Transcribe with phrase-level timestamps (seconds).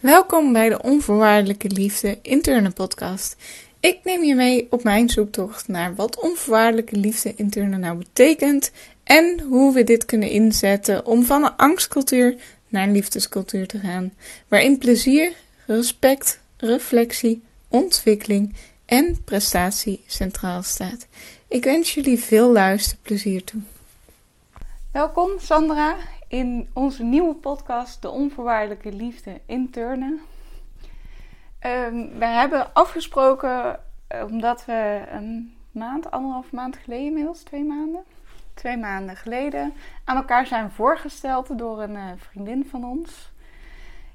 [0.00, 3.36] Welkom bij de Onvoorwaardelijke Liefde interne podcast.
[3.80, 8.70] Ik neem je mee op mijn zoektocht naar wat onvoorwaardelijke liefde interne nou betekent
[9.04, 12.36] en hoe we dit kunnen inzetten om van een angstcultuur
[12.68, 14.12] naar een liefdescultuur te gaan,
[14.48, 15.32] waarin plezier,
[15.66, 18.54] respect, reflectie, ontwikkeling
[18.86, 21.06] en prestatie centraal staat.
[21.48, 23.60] Ik wens jullie veel luisterplezier toe.
[24.92, 25.96] Welkom Sandra
[26.28, 30.18] in onze nieuwe podcast De Onvoorwaardelijke Liefde Interne.
[31.66, 38.04] Um, we hebben afgesproken, eh, omdat we een maand, anderhalf maand geleden inmiddels, twee maanden,
[38.54, 39.72] twee maanden geleden,
[40.04, 43.32] aan elkaar zijn voorgesteld door een uh, vriendin van ons,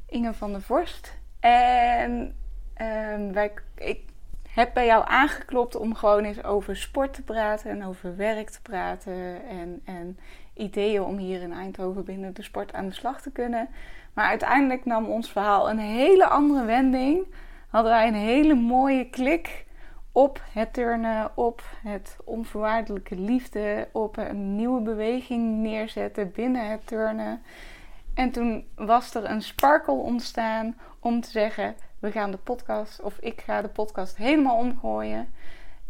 [0.06, 1.18] Inge van der Vorst.
[1.40, 2.36] En
[2.82, 4.00] um, wij, ik
[4.50, 8.62] heb bij jou aangeklopt om gewoon eens over sport te praten en over werk te
[8.62, 10.18] praten en, en
[10.54, 13.70] ideeën om hier in Eindhoven binnen de sport aan de slag te kunnen.
[14.14, 17.26] Maar uiteindelijk nam ons verhaal een hele andere wending.
[17.68, 19.66] Hadden wij een hele mooie klik
[20.12, 27.42] op het turnen, op het onvoorwaardelijke liefde, op een nieuwe beweging neerzetten binnen het turnen.
[28.14, 33.18] En toen was er een sparkle ontstaan om te zeggen: we gaan de podcast, of
[33.20, 35.34] ik ga de podcast helemaal omgooien.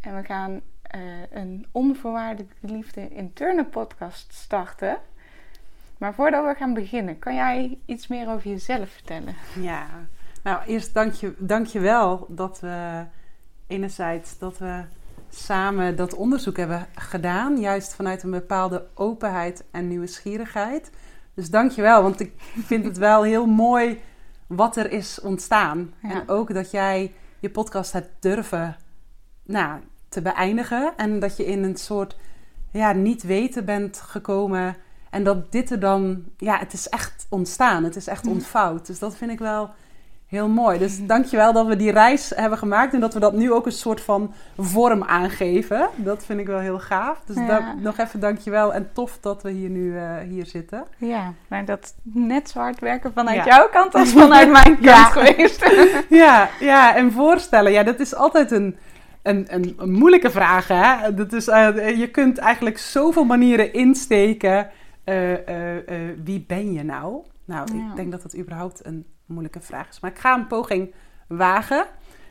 [0.02, 0.62] En we gaan
[1.30, 4.98] een onvoorwaardelijke liefde interne podcast starten.
[5.98, 9.36] Maar voordat we gaan beginnen, kan jij iets meer over jezelf vertellen?
[9.60, 9.88] Ja,
[10.44, 13.06] nou eerst dank je, dank je wel dat we
[13.68, 14.84] enerzijds dat we
[15.30, 17.60] samen dat onderzoek hebben gedaan.
[17.60, 20.92] Juist vanuit een bepaalde openheid en nieuwsgierigheid.
[21.34, 22.34] Dus dank je wel, want ik
[22.66, 24.02] vind het wel heel mooi
[24.48, 25.94] wat er is ontstaan.
[26.02, 28.76] En ook dat jij je podcast hebt durven
[29.44, 29.82] nou,
[30.14, 30.94] te beëindigen.
[30.98, 32.16] En dat je in een soort
[32.72, 34.76] ja, niet weten bent gekomen.
[35.10, 37.84] En dat dit er dan, ja, het is echt ontstaan.
[37.84, 38.34] Het is echt mhm.
[38.34, 38.88] ontvouwd.
[38.88, 39.70] Dus dat vind ik wel
[40.34, 40.80] heel mooi.
[40.80, 42.94] Dus dankjewel dat we die reis hebben gemaakt.
[42.94, 45.90] En dat we dat nu ook een soort van vorm aangeven.
[45.96, 47.22] Dat vind ik wel heel gaaf.
[47.26, 47.76] Dus ja.
[47.78, 48.74] nog even dankjewel.
[48.74, 50.84] En tof dat we hier nu uh, hier zitten.
[50.98, 55.66] Ja, maar dat net zo hard werken vanuit jouw kant als vanuit mijn kant geweest.
[56.24, 57.72] ja, ja, en voorstellen.
[57.72, 58.78] Ja, dat is altijd een
[59.24, 60.68] een, een, een moeilijke vraag.
[60.68, 61.14] Hè?
[61.14, 64.70] Dat is, uh, je kunt eigenlijk zoveel manieren insteken.
[65.06, 65.38] Uh,
[66.24, 67.24] wie ben je nou?
[67.46, 70.00] Nou, ik denk dat dat überhaupt een moeilijke vraag is.
[70.00, 70.94] Maar ik ga een poging
[71.28, 71.86] wagen.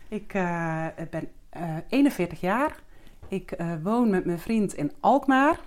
[0.09, 0.33] Ik
[1.11, 1.29] ben
[1.89, 2.75] 41 jaar.
[3.29, 5.59] Ik woon met mijn vriend in Alkmaar.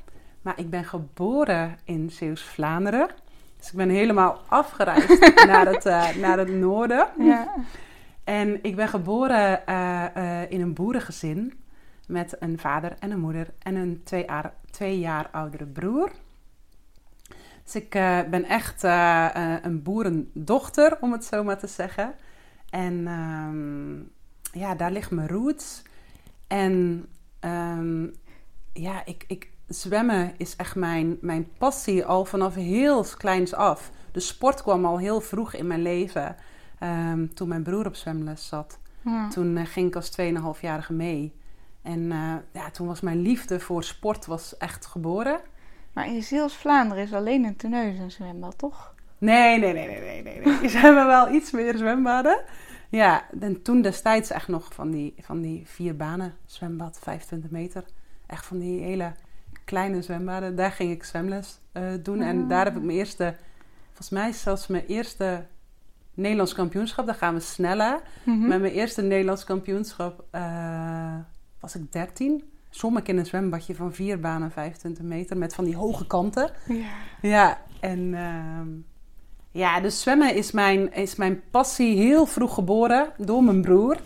[0.41, 3.07] Maar ik ben geboren in Zeeuws-Vlaanderen.
[3.57, 5.83] Dus ik ben helemaal afgereisd naar, het,
[6.17, 7.07] naar het noorden.
[7.19, 7.53] Ja.
[8.25, 11.53] En ik ben geboren uh, uh, in een boerengezin
[12.07, 16.11] met een vader en een moeder en een twee jaar, twee jaar oudere broer.
[17.63, 18.83] Dus ik uh, ben echt
[19.63, 22.13] een boerendochter, om het zo maar te zeggen.
[22.69, 24.11] En um,
[24.51, 25.81] ja, daar ligt mijn roots.
[26.47, 27.05] En
[27.39, 28.13] um,
[28.73, 33.91] ja, ik, ik, zwemmen is echt mijn, mijn passie al vanaf heel kleins af.
[34.11, 36.35] De sport kwam al heel vroeg in mijn leven.
[36.85, 38.79] Ehm, toen mijn broer op zwemles zat.
[39.29, 41.33] Toen uh, ging ik als 2,5-jarige mee.
[41.81, 45.39] En uh, ja, toen was mijn liefde voor sport was echt geboren.
[45.93, 48.93] Maar in Zeeuws-Vlaanderen is alleen een teneus een zwembad, toch?
[49.17, 50.23] Nee, nee, nee, nee, nee.
[50.23, 50.69] nee, nee.
[50.69, 52.43] Ze hebben wel iets meer zwembaden.
[52.89, 57.83] Ja, en toen destijds echt nog van die, van die vier banen zwembad, 25 meter.
[58.25, 59.11] Echt van die hele
[59.63, 60.55] kleine zwembaden.
[60.55, 62.21] Daar ging ik zwemles uh, doen.
[62.21, 62.49] En ah.
[62.49, 63.35] daar heb ik mijn eerste,
[63.85, 65.45] volgens mij zelfs mijn eerste
[66.15, 67.05] Nederlands kampioenschap.
[67.05, 68.01] Daar gaan we sneller.
[68.23, 71.15] Mm Met mijn eerste Nederlands kampioenschap uh,
[71.59, 72.43] was ik 13.
[72.69, 76.51] Zwom ik in een zwembadje van vier banen 25 meter met van die hoge kanten.
[76.67, 76.85] Ja.
[77.21, 78.59] Ja, en uh,
[79.51, 83.97] ja, dus zwemmen is mijn, is mijn passie heel vroeg geboren door mijn broer.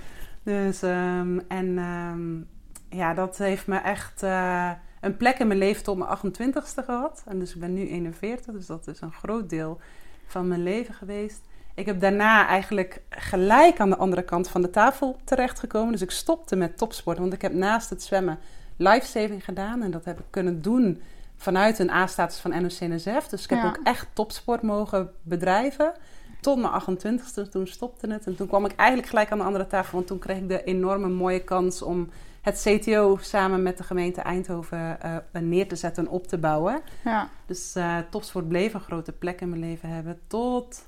[0.43, 2.47] Dus, um, en um,
[2.89, 4.71] ja, dat heeft me echt uh,
[5.01, 7.23] een plek in mijn leven tot mijn 28ste gehad.
[7.25, 9.79] En dus ik ben nu 41, dus dat is een groot deel
[10.25, 11.41] van mijn leven geweest.
[11.79, 15.91] Ik heb daarna eigenlijk gelijk aan de andere kant van de tafel terechtgekomen.
[15.91, 18.39] Dus ik stopte met topsport, want ik heb naast het zwemmen
[18.77, 19.81] lifesaving gedaan.
[19.81, 21.01] En dat heb ik kunnen doen
[21.35, 23.27] vanuit een A-status van NOC-NSF.
[23.27, 25.93] Dus ik heb ook echt topsport mogen bedrijven.
[26.41, 28.25] Tot mijn 28ste, toen stopte het.
[28.25, 29.93] En toen kwam ik eigenlijk gelijk aan de andere tafel.
[29.93, 32.09] Want toen kreeg ik de enorme mooie kans om
[32.41, 36.81] het CTO samen met de gemeente Eindhoven uh, neer te zetten en op te bouwen.
[37.03, 37.29] Ja.
[37.45, 40.19] Dus uh, topsport bleef een grote plek in mijn leven hebben.
[40.27, 40.87] Tot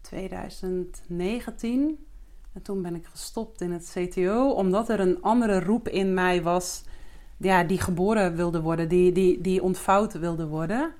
[0.00, 1.80] 2019.
[1.80, 1.94] Ehm,
[2.52, 6.42] en toen ben ik gestopt in het CTO, omdat er een andere roep in mij
[6.42, 6.84] was,
[7.36, 10.92] ja, die geboren wilde worden, die, die, die ontvouwd wilde worden.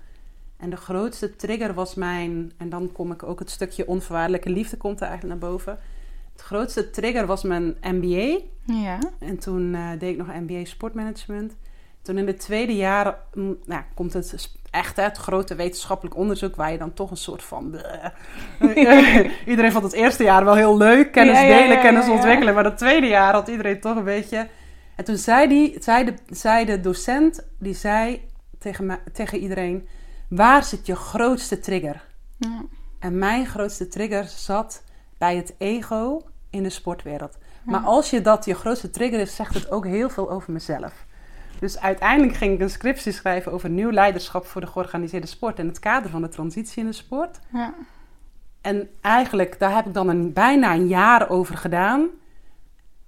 [0.57, 4.77] En de grootste trigger was mijn, en dan kom ik ook het stukje onvoorwaardelijke liefde
[4.77, 5.79] komt er eigenlijk naar boven.
[6.33, 8.39] Het grootste trigger was mijn MBA.
[8.65, 8.99] Ja.
[9.19, 11.57] En toen uh, deed ik nog MBA sportmanagement.
[12.07, 16.73] Toen in het tweede jaar mm, nou, komt het echt het grote wetenschappelijk onderzoek waar
[16.73, 17.75] je dan toch een soort van.
[19.47, 22.55] iedereen vond het eerste jaar wel heel leuk, kennis delen, kennis ontwikkelen.
[22.55, 24.49] Maar het tweede jaar had iedereen toch een beetje.
[24.97, 29.89] En toen zei, die, zei, de, zei de docent, die zei tegen, me, tegen iedereen:
[30.29, 32.05] Waar zit je grootste trigger?
[32.99, 34.83] En mijn grootste trigger zat
[35.19, 37.39] bij het ego in de sportwereld.
[37.65, 41.06] Maar als je dat je grootste trigger is, zegt het ook heel veel over mezelf.
[41.59, 45.67] Dus uiteindelijk ging ik een scriptie schrijven over nieuw leiderschap voor de georganiseerde sport en
[45.67, 47.39] het kader van de transitie in de sport.
[47.53, 47.75] Ja.
[48.61, 52.09] En eigenlijk, daar heb ik dan een, bijna een jaar over gedaan.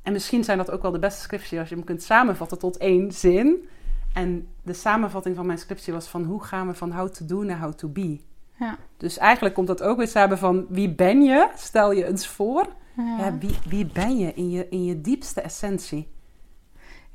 [0.02, 2.76] En misschien zijn dat ook wel de beste scriptie als je hem kunt samenvatten tot
[2.76, 3.68] één zin.
[4.12, 7.42] En de samenvatting van mijn scriptie was van hoe gaan we van how to do
[7.42, 8.20] naar how to be.
[8.58, 8.76] Ja.
[8.96, 11.48] Dus eigenlijk komt dat ook weer samen van wie ben je?
[11.56, 12.66] Stel je eens voor.
[12.96, 13.38] Ja.
[13.38, 16.08] wie, wie ben je in, je in je diepste essentie?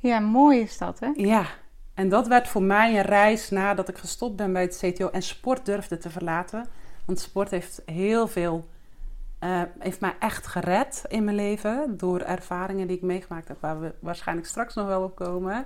[0.03, 1.11] Ja, mooi is dat, hè?
[1.15, 1.45] Ja.
[1.93, 5.21] En dat werd voor mij een reis nadat ik gestopt ben bij het CTO en
[5.21, 6.67] sport durfde te verlaten.
[7.05, 8.67] Want sport heeft heel veel,
[9.39, 11.97] uh, heeft mij echt gered in mijn leven.
[11.97, 15.65] Door ervaringen die ik meegemaakt heb, waar we waarschijnlijk straks nog wel op komen.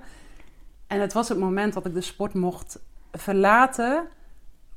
[0.86, 2.78] En het was het moment dat ik de sport mocht
[3.12, 4.06] verlaten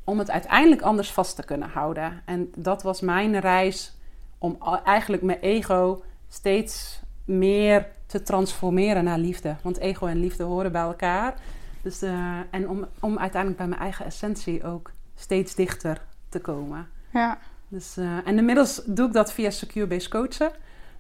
[0.04, 2.22] om het uiteindelijk anders vast te kunnen houden.
[2.26, 3.98] En dat was mijn reis
[4.38, 9.56] om eigenlijk mijn ego steeds meer te transformeren naar liefde.
[9.64, 11.36] Want ego en liefde horen bij elkaar.
[11.82, 16.88] Dus, uh, en om, om uiteindelijk bij mijn eigen essentie ook steeds dichter te komen.
[17.14, 17.38] Ja.
[17.68, 20.52] Dus, uh, en inmiddels doe ik dat via Secure Base Coachen.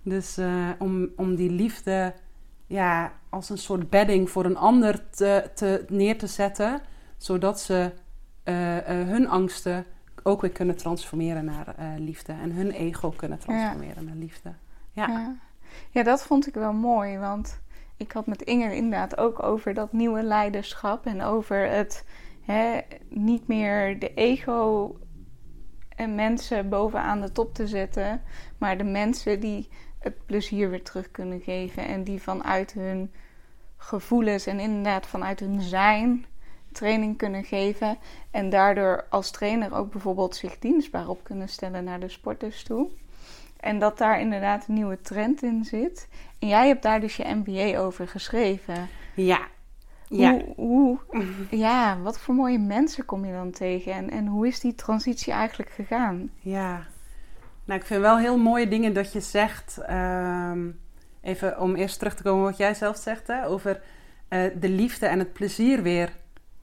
[0.01, 2.13] Dus uh, om, om die liefde
[2.67, 6.81] ja, als een soort bedding voor een ander te, te, neer te zetten.
[7.17, 7.91] Zodat ze
[8.83, 9.85] hun angsten
[10.23, 12.33] ook weer kunnen transformeren naar liefde.
[12.33, 14.53] En hun ego kunnen transformeren naar liefde.
[14.91, 15.07] ja.
[15.07, 15.35] ja.
[15.91, 17.17] Ja, dat vond ik wel mooi.
[17.17, 17.61] Want
[17.97, 21.05] ik had met Inger inderdaad ook over dat nieuwe leiderschap.
[21.05, 22.05] En over het
[22.41, 22.79] hè,
[23.09, 24.95] niet meer de ego
[25.95, 28.21] en mensen bovenaan de top te zetten.
[28.57, 29.69] Maar de mensen die
[29.99, 31.85] het plezier weer terug kunnen geven.
[31.85, 33.11] En die vanuit hun
[33.77, 36.25] gevoelens en inderdaad vanuit hun zijn
[36.71, 37.97] training kunnen geven.
[38.31, 42.89] En daardoor als trainer ook bijvoorbeeld zich dienstbaar op kunnen stellen naar de sporters toe.
[43.61, 46.07] En dat daar inderdaad een nieuwe trend in zit.
[46.39, 48.89] En jij hebt daar dus je MBA over geschreven.
[49.15, 49.39] Ja.
[50.07, 50.41] Ja.
[50.55, 50.99] Hoe,
[51.49, 53.93] ja, wat voor mooie mensen kom je dan tegen?
[53.93, 56.29] En, en hoe is die transitie eigenlijk gegaan?
[56.39, 56.85] Ja,
[57.65, 59.77] nou, ik vind wel heel mooie dingen dat je zegt.
[59.77, 60.69] Ehm,
[61.21, 63.81] even om eerst terug te komen wat jij zelf zegt, hè, over
[64.29, 66.09] uh, de liefde en het plezier weer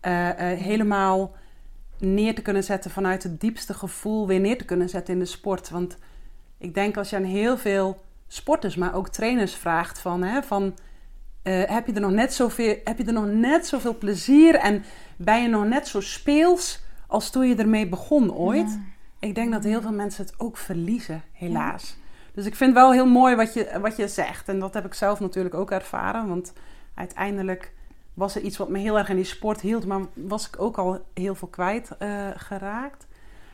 [0.03, 1.35] uh, uh, helemaal
[1.99, 5.27] neer te kunnen zetten vanuit het diepste gevoel, weer neer te kunnen zetten in de
[5.27, 5.71] sport.
[5.71, 5.99] Want
[6.59, 10.75] ik denk als je aan heel veel sporters, maar ook trainers vraagt van, hè, van
[11.43, 14.85] uh, heb, je er nog net zoveel, heb je er nog net zoveel plezier en
[15.17, 18.79] ben je nog net zo speels als toen je ermee begon ooit?
[19.19, 21.97] Ik denk dat heel veel mensen het ook verliezen, helaas.
[22.35, 24.49] Dus ik vind wel heel mooi wat je, wat je zegt.
[24.49, 26.29] En dat heb ik zelf natuurlijk ook ervaren.
[26.29, 26.53] Want
[26.95, 27.73] uiteindelijk
[28.15, 30.79] was er iets wat me heel erg in die sport hield, maar was ik ook
[30.79, 33.07] al heel veel kwijt uh, geraakt.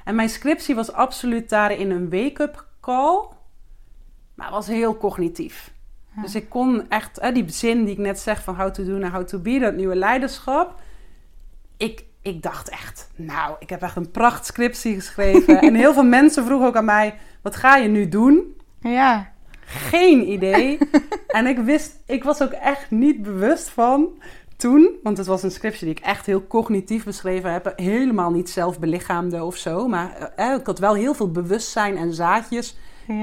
[0.05, 3.29] En mijn scriptie was absoluut daarin een wake-up call,
[4.35, 5.73] maar was heel cognitief.
[6.23, 8.99] Dus ik kon echt, hè, die zin die ik net zeg van how to do
[8.99, 10.81] naar how to be, dat nieuwe leiderschap.
[11.77, 15.61] Ik, ik dacht echt, nou, ik heb echt een prachtscriptie geschreven.
[15.69, 18.57] en heel veel mensen vroegen ook aan mij, wat ga je nu doen?
[18.81, 19.33] Ja.
[19.65, 20.79] Geen idee.
[21.27, 24.09] en ik wist, ik was ook echt niet bewust van
[24.57, 28.51] toen, want het was een scriptie die ik echt heel cognitief beschreven heb, helemaal niet
[28.51, 32.77] zelf belichaamde of zo, maar eh, ik had wel heel veel bewustzijn en zaadjes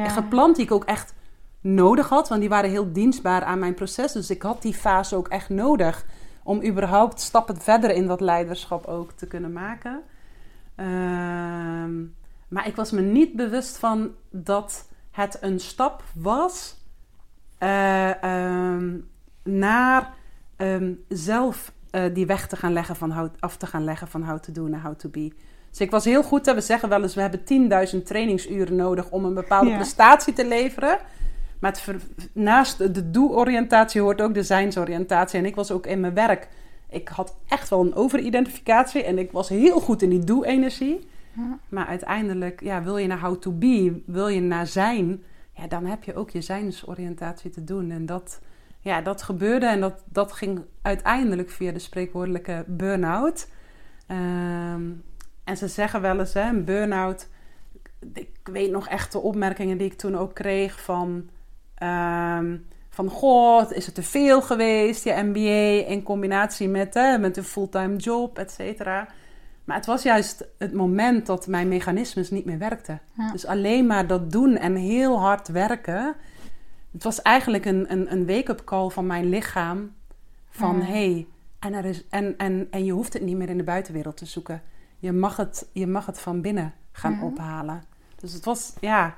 [0.07, 1.13] geplant die ik ook echt
[1.61, 4.11] nodig had, want die waren heel dienstbaar aan mijn proces.
[4.11, 6.05] Dus ik had die fase ook echt nodig
[6.43, 10.01] om überhaupt stappen verder in dat leiderschap ook te kunnen maken.
[10.75, 12.01] Ehm,
[12.47, 16.79] maar ik was me niet bewust van dat het een stap was
[17.59, 18.23] uh,
[18.73, 19.09] um,
[19.43, 20.13] naar
[20.61, 24.23] um, zelf uh, die weg te gaan leggen van how, af te gaan leggen van
[24.23, 25.31] how to do naar how to be.
[25.69, 26.45] Dus ik was heel goed.
[26.45, 30.97] We zeggen wel eens, we hebben 10.000 trainingsuren nodig om een bepaalde prestatie te leveren.
[31.59, 32.03] Maar het
[32.33, 35.39] naast de do-oriëntatie hoort ook de zijnsoriëntatie.
[35.39, 36.47] En ik was ook in mijn werk.
[36.89, 39.03] Ik had echt wel een overidentificatie.
[39.03, 41.07] En ik was heel goed in die do-energie.
[41.35, 41.59] Ja.
[41.69, 45.85] Maar uiteindelijk, ja, wil je naar how to be, wil je naar zijn, ja, dan
[45.85, 47.91] heb je ook je zijnsoriëntatie te doen.
[47.91, 48.39] En dat,
[48.81, 53.47] ja, dat gebeurde en dat, dat ging uiteindelijk via de spreekwoordelijke burn-out.
[54.07, 55.03] Um,
[55.43, 57.27] En ze zeggen wel eens, hè, een burn-out.
[58.13, 61.29] Ik weet nog echt de opmerkingen die ik toen ook kreeg van...
[61.75, 62.57] ehm,
[62.89, 67.43] van, god, is het te veel geweest, je MBA, in combinatie met, hè, met een
[67.43, 69.07] fulltime job, et cetera.
[69.63, 73.01] Maar het was juist het moment dat mijn mechanismes niet meer werkten.
[73.17, 73.31] Ja.
[73.31, 76.15] Dus alleen maar dat doen en heel hard werken.
[76.91, 79.93] Het was eigenlijk een, een, een wake-up call van mijn lichaam.
[80.49, 81.27] Van hey,
[81.59, 84.25] en, er is, en, en, en je hoeft het niet meer in de buitenwereld te
[84.25, 84.61] zoeken.
[84.97, 87.83] Je mag het, je mag het van binnen gaan ophalen.
[88.15, 89.15] Dus het was, ja,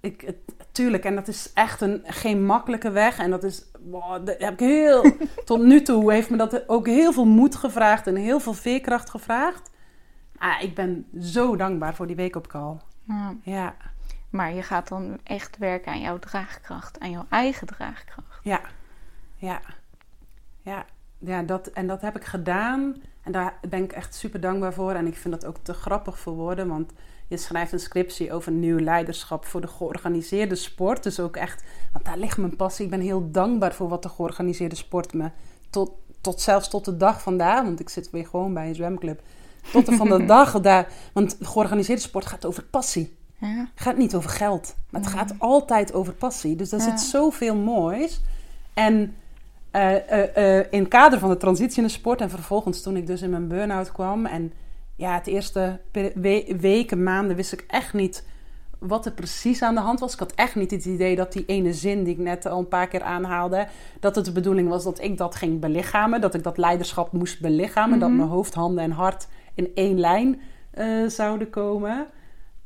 [0.00, 0.36] ik, het,
[0.72, 1.04] tuurlijk.
[1.04, 3.18] En dat is echt een, geen makkelijke weg.
[3.18, 5.12] En dat is, wow, dat heb ik heel,
[5.44, 9.10] tot nu toe heeft me dat ook heel veel moed gevraagd en heel veel veerkracht
[9.10, 9.70] gevraagd.
[10.36, 12.76] Ah, ik ben zo dankbaar voor die wake-up call.
[13.04, 13.34] Ja.
[13.42, 13.74] Ja,
[14.30, 18.40] Maar je gaat dan echt werken aan jouw draagkracht, aan jouw eigen draagkracht.
[18.42, 18.60] ja,
[19.36, 19.60] ja,
[20.62, 20.84] ja.
[21.18, 22.96] ja dat, en dat heb ik gedaan.
[23.22, 24.92] En daar ben ik echt super dankbaar voor.
[24.92, 26.68] En ik vind dat ook te grappig voor woorden.
[26.68, 26.92] Want
[27.28, 31.02] je schrijft een scriptie over nieuw leiderschap voor de georganiseerde sport.
[31.02, 32.84] Dus ook echt, want daar ligt mijn passie.
[32.84, 35.30] Ik ben heel dankbaar voor wat de georganiseerde sport me
[35.70, 37.62] tot, tot zelfs tot de dag vandaag.
[37.62, 39.22] Want ik zit weer gewoon bij een zwemclub.
[39.72, 40.88] Tot de van de dag daar.
[41.12, 43.18] Want georganiseerde sport gaat over passie.
[43.40, 43.48] Ja.
[43.74, 45.18] Het gaat niet over geld, maar het Nee.
[45.20, 46.56] gaat altijd over passie.
[46.56, 46.86] Dus daar Ja.
[46.96, 48.20] zit zoveel moois.
[48.74, 49.14] En
[49.70, 52.96] eh, eh, eh, in het kader van de transitie in de sport en vervolgens toen
[52.96, 54.52] ik dus in mijn burn-out kwam en
[54.96, 58.24] ja, het eerste we- weken, maanden wist ik echt niet
[58.78, 60.12] wat er precies aan de hand was.
[60.12, 62.68] Ik had echt niet het idee dat die ene zin die ik net al een
[62.68, 63.66] paar keer aanhaalde,
[64.00, 67.40] dat het de bedoeling was dat ik dat ging belichamen, dat ik dat leiderschap moest
[67.40, 68.18] belichamen, dat Mhm.
[68.18, 70.40] mijn hoofd, handen en hart in één lijn
[71.06, 72.06] zouden komen.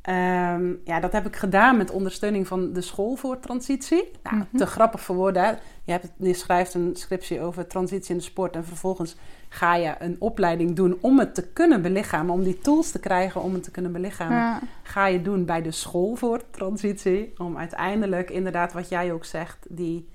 [0.05, 4.11] Ehm, ja, dat heb ik gedaan met ondersteuning van de school voor transitie.
[4.23, 4.57] Nou, Mhm.
[4.57, 5.59] te grappig voor woorden.
[5.83, 8.55] Je, hebt, je schrijft een scriptie over transitie in de sport.
[8.55, 9.15] En vervolgens
[9.49, 12.33] ga je een opleiding doen om het te kunnen belichamen.
[12.33, 14.37] Om die tools te krijgen om het te kunnen belichamen.
[14.37, 14.59] Ja.
[14.83, 17.33] Ga je doen bij de school voor transitie.
[17.37, 20.09] Om uiteindelijk, inderdaad wat jij ook zegt, die,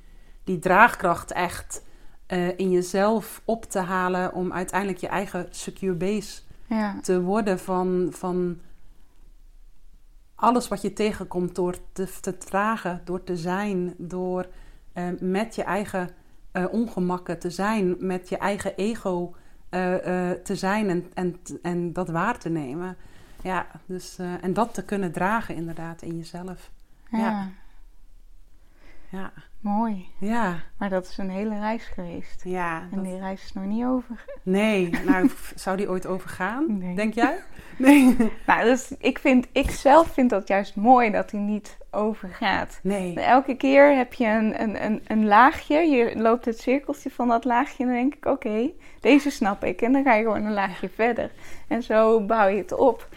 [0.44, 1.82] die draagkracht echt
[2.26, 4.34] eh, in jezelf op te halen.
[4.34, 6.98] Om uiteindelijk je eigen secure base Ja.
[7.02, 8.58] te worden van, van
[10.40, 14.46] alles wat je tegenkomt door te, te dragen, door te zijn, door
[14.92, 16.10] eh, met je eigen
[16.52, 19.34] eh, ongemakken te zijn, met je eigen ego
[19.68, 19.94] eh,
[20.30, 22.96] te zijn en, en, en dat waar te nemen.
[23.42, 26.70] Ja, dus, en dat te kunnen dragen inderdaad in jezelf.
[27.10, 27.48] Ja.
[29.10, 30.08] Ja, Mooi.
[30.18, 32.44] ja, Maar dat is een hele reis geweest.
[32.44, 32.80] ja.
[32.80, 34.24] En dat- die reis is nog niet over.
[34.42, 36.78] nee, nou, zou die ooit overgaan?
[36.78, 36.94] Nee.
[36.94, 37.38] Denk jij?
[37.78, 38.16] Nee.
[38.46, 42.80] Nou, dus ik, vind, ik zelf vind dat juist mooi dat hij niet overgaat.
[42.82, 43.20] Nee.
[43.20, 45.76] Elke keer heb je een, een, een, een laagje.
[45.78, 47.82] Je loopt het cirkeltje van dat laagje.
[47.82, 49.82] En dan denk ik, oké, deze snap ik.
[49.82, 51.30] En dan ga je gewoon een laagje verder.
[51.68, 53.08] En zo bouw je het op.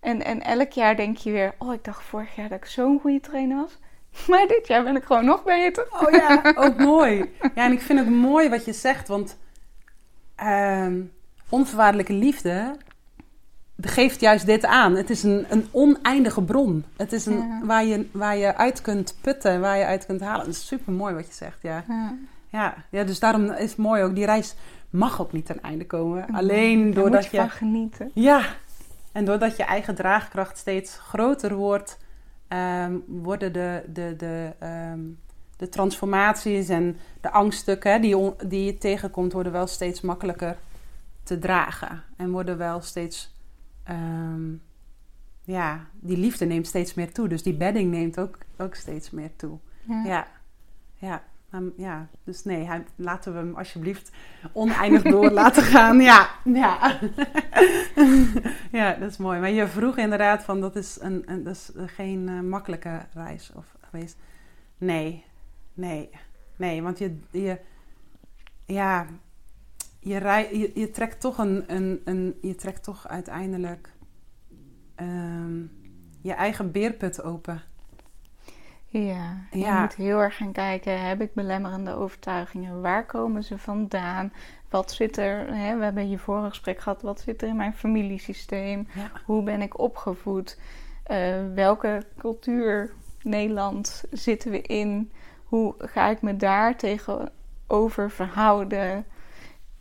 [0.00, 3.00] En, en elk jaar denk je weer, oh, ik dacht vorig jaar dat ik zo'n
[3.00, 3.78] goede trainer was.
[4.28, 5.86] Maar dit jaar ben ik gewoon nog beter.
[5.90, 7.32] Oh ja, ook mooi.
[7.54, 9.36] Ja, en ik vind het mooi wat je zegt, want
[10.34, 11.00] ehm,
[11.48, 12.76] onvoorwaardelijke liefde
[13.80, 14.94] geeft juist dit aan.
[14.94, 16.84] Het is een, een oneindige bron.
[16.96, 17.60] Het is een, Ja.
[17.62, 20.44] waar, je, waar je uit kunt putten, waar je uit kunt halen.
[20.44, 21.84] Dat is super mooi wat je zegt, ja.
[21.88, 22.14] Ja.
[22.48, 22.74] ja.
[22.90, 24.54] Ja, dus daarom is het mooi ook, die reis
[24.90, 26.26] mag ook niet ten einde komen.
[26.32, 27.36] Alleen doordat je je...
[27.36, 28.10] van genieten.
[28.14, 28.42] Ja,
[29.12, 31.98] en doordat je eigen draagkracht steeds groter wordt,
[32.48, 35.00] ehm, worden de, de, de, ehm,
[35.56, 40.56] de transformaties en de angststukken die, on- die je tegenkomt, worden wel steeds makkelijker
[41.22, 42.02] te dragen.
[42.16, 43.34] En worden wel steeds,
[43.84, 44.50] ehm,
[45.44, 47.28] ja, die liefde neemt steeds meer toe.
[47.28, 49.58] Dus die bedding neemt ook, ook steeds meer toe.
[49.88, 50.04] Ja.
[50.04, 50.26] Ja,
[50.94, 51.22] ja.
[51.76, 54.10] Ja, dus nee, laten we hem alsjeblieft
[54.52, 56.00] oneindig door laten gaan.
[56.00, 57.00] Ja, ja.
[58.78, 59.40] ja, dat is mooi.
[59.40, 63.52] Maar je vroeg inderdaad van, dat is, een, een, dat is geen eh, makkelijke reis
[63.54, 64.16] of, geweest.
[64.78, 65.24] Nee,
[65.74, 66.10] nee,
[66.56, 66.82] nee.
[66.82, 67.58] Want je, je
[68.66, 69.06] ja,
[70.00, 73.92] je, rij, je, je trekt toch een, een, een, je trekt toch uiteindelijk
[74.94, 75.60] ehm,
[76.22, 77.62] je eigen beerput open.
[78.90, 79.80] Ja, je Ja.
[79.80, 82.80] moet heel erg gaan kijken, heb ik belemmerende overtuigingen?
[82.80, 84.32] Waar komen ze vandaan?
[84.70, 87.74] Wat zit er, hè, we hebben je vorige gesprek gehad, wat zit er in mijn
[87.74, 88.88] familiesysteem?
[88.94, 89.10] Ja.
[89.24, 90.58] Hoe ben ik opgevoed?
[91.02, 92.92] Eh, welke cultuur
[93.22, 95.12] Nederland zitten we in?
[95.44, 99.04] Hoe ga ik me daar tegenover verhouden?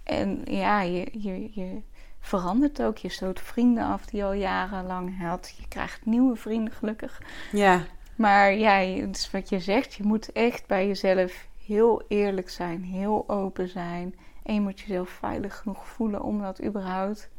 [0.03, 1.81] En ja, je, je, je
[2.19, 2.97] verandert ook.
[2.97, 5.53] Je stoot vrienden af die je al jarenlang had.
[5.57, 7.21] Je krijgt nieuwe vrienden, gelukkig.
[7.51, 7.81] Ja,
[8.17, 9.93] Maar ja, is wat je zegt.
[9.93, 14.15] Je moet echt bij jezelf heel eerlijk zijn, heel open zijn.
[14.43, 17.29] En je moet jezelf veilig genoeg voelen om dat überhaupt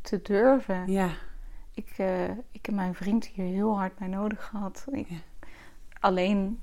[0.00, 0.92] te durven.
[0.92, 1.10] Ja.
[1.74, 4.84] Ik, eh, ik heb mijn vriend hier heel hard bij nodig gehad.
[4.90, 5.16] Ik, Ja.
[6.00, 6.60] Alleen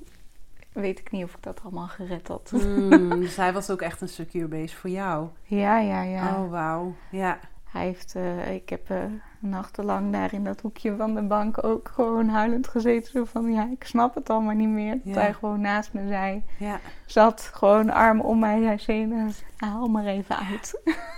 [0.72, 2.52] weet ik niet of ik dat allemaal gered had.
[2.52, 5.30] Mm, dus hij was ook echt een secure base voor jou.
[5.44, 6.44] Ja, ja, ja.
[6.44, 6.96] Oh, wauw.
[7.12, 7.40] Ja.
[7.76, 8.98] Hij heeft, eh, ik heb eh,
[9.40, 13.12] nachtenlang daar in dat hoekje van de bank ook gewoon huilend gezeten.
[13.12, 14.92] Zo van, ja, ik snap het allemaal niet meer.
[15.04, 15.22] Dat Ja.
[15.22, 16.80] hij gewoon naast me zei, ja.
[17.06, 19.28] zat gewoon arm om mij, zei Zena,
[19.58, 20.74] haal maar even uit.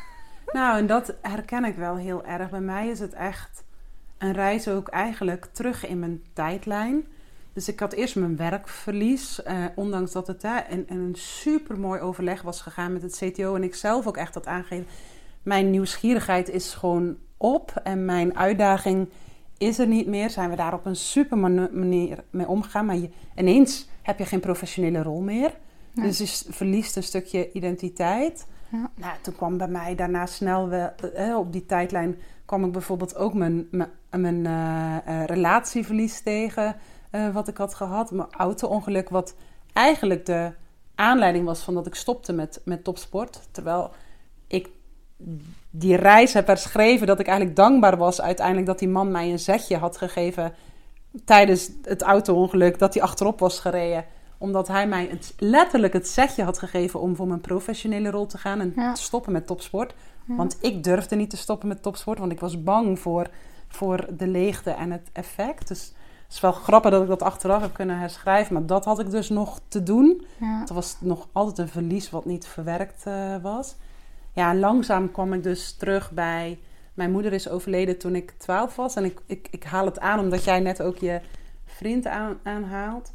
[0.51, 2.49] Nou, en dat herken ik wel heel erg.
[2.49, 3.63] Bij mij is het echt
[4.17, 7.05] een reis ook eigenlijk terug in mijn tijdlijn.
[7.53, 12.41] Dus ik had eerst mijn werkverlies, eh, ondanks dat het in een super mooi overleg
[12.41, 14.87] was gegaan met het CTO en ik zelf ook echt had aangegeven.
[15.47, 19.09] Mijn nieuwsgierigheid is gewoon op en mijn uitdaging
[19.57, 20.29] is er niet meer.
[20.29, 24.39] Zijn we daar op een super manier mee omgegaan, maar je, ineens heb je geen
[24.39, 25.53] professionele rol meer.
[25.93, 28.47] Dus je verliest een stukje identiteit.
[28.71, 28.91] Ja.
[28.95, 33.15] Nou, toen kwam bij mij daarna snel wel, eh, op die tijdlijn kwam ik bijvoorbeeld
[33.15, 36.75] ook mijn, mijn, mijn eh, eh, relatieverlies tegen,
[37.09, 38.11] eh, wat ik had gehad.
[38.11, 39.35] Mijn auto-ongeluk, wat
[39.73, 40.51] eigenlijk de
[40.95, 43.47] aanleiding was van dat ik stopte met, met topsport.
[43.51, 43.91] Terwijl
[45.69, 49.39] die reis heb herschreven dat ik eigenlijk dankbaar was uiteindelijk dat die man mij een
[49.39, 50.53] zetje had gegeven
[51.25, 54.05] tijdens het auto-ongeluk, dat hij achterop was gereden
[54.39, 58.37] omdat hij mij het, letterlijk het setje had gegeven om voor mijn professionele rol te
[58.37, 58.93] gaan en Ja.
[58.93, 59.93] te stoppen met topsport.
[60.27, 60.35] Ja.
[60.35, 63.29] Want ik durfde niet te stoppen met topsport, want ik was bang voor,
[63.67, 65.67] voor de leegte en het effect.
[65.67, 65.93] Dus
[66.25, 69.11] het is wel grappig dat ik dat achteraf heb kunnen herschrijven, maar dat had ik
[69.11, 70.25] dus nog te doen.
[70.39, 70.59] Ja.
[70.59, 73.75] Het was nog altijd een verlies wat niet verwerkt eh, was.
[74.37, 76.59] Ja, en langzaam kwam ik dus terug bij...
[76.93, 78.95] Mijn moeder is overleden toen ik 12 was.
[78.95, 81.21] En ik, ik, ik haal het aan omdat jij net ook je
[81.65, 83.11] vriend aan, aanhaalt.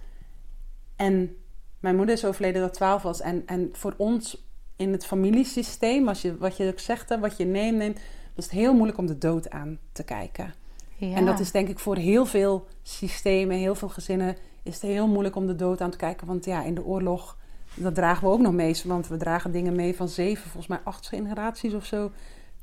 [0.97, 1.37] En
[1.81, 3.21] mijn moeder is overleden dat ik 12 was.
[3.21, 7.37] En, en voor ons in het familiesysteem, als je, wat je ook zegt, hè, wat
[7.37, 8.01] je neemt, neemt,
[8.35, 10.55] was het heel moeilijk om de dood aan te kijken.
[10.97, 11.15] Ja.
[11.15, 15.09] En dat is denk ik voor heel veel systemen, heel veel gezinnen, is het heel
[15.09, 16.27] moeilijk om de dood aan te kijken.
[16.27, 17.39] Want ja, in de oorlog,
[17.75, 18.81] dat dragen we ook nog mee.
[18.85, 22.11] Want we dragen dingen mee van zeven, volgens mij acht generaties of zo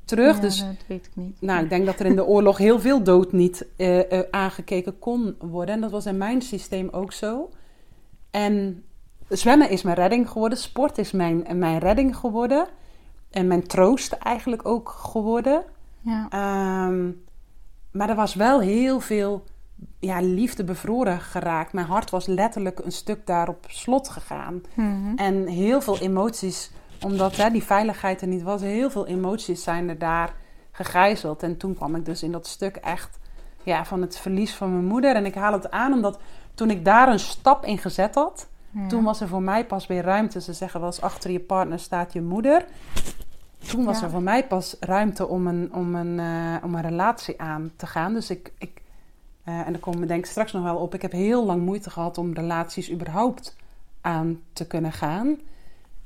[0.04, 0.34] terug.
[0.34, 1.40] Ja, dus dat weet ik niet.
[1.40, 4.98] nou, ik denk dat er in de oorlog heel veel dood niet eh, eh, aangekeken
[4.98, 5.74] kon worden.
[5.74, 7.50] En dat was in mijn systeem ook zo.
[8.30, 8.84] En
[9.28, 10.58] zwemmen is mijn redding geworden.
[10.58, 12.66] Sport is mijn, mijn redding geworden.
[13.30, 15.64] En mijn troost eigenlijk ook geworden.
[16.00, 16.26] Ja.
[16.28, 17.10] Ehm,
[17.90, 19.44] maar er was wel heel veel
[19.98, 21.72] ja, liefde bevroren geraakt.
[21.72, 24.62] Mijn hart was letterlijk een stuk daar op slot gegaan.
[24.74, 25.16] Mhm.
[25.16, 26.70] En heel veel emoties,
[27.02, 30.32] omdat hè, die veiligheid er niet was, heel veel emoties zijn er daar
[30.72, 31.42] gegijzeld.
[31.42, 33.18] En toen kwam ik dus in dat stuk echt
[33.62, 35.14] ja, van het verlies van mijn moeder.
[35.14, 36.18] En ik haal het aan omdat
[36.54, 38.86] toen ik daar een stap in gezet had, Ja.
[38.88, 40.40] toen was er voor mij pas weer ruimte.
[40.40, 42.64] Ze zeggen wel eens achter je partner staat je moeder.
[43.68, 44.04] Toen was Ja.
[44.04, 47.86] er voor mij pas ruimte om een, om een, eh, om een relatie aan te
[47.86, 48.12] gaan.
[48.14, 48.79] Dus ik, ik
[49.50, 50.94] eh, en daar komen we denk ik straks nog wel op.
[50.94, 53.56] Ik heb heel lang moeite gehad om relaties überhaupt
[54.00, 55.38] aan te kunnen gaan.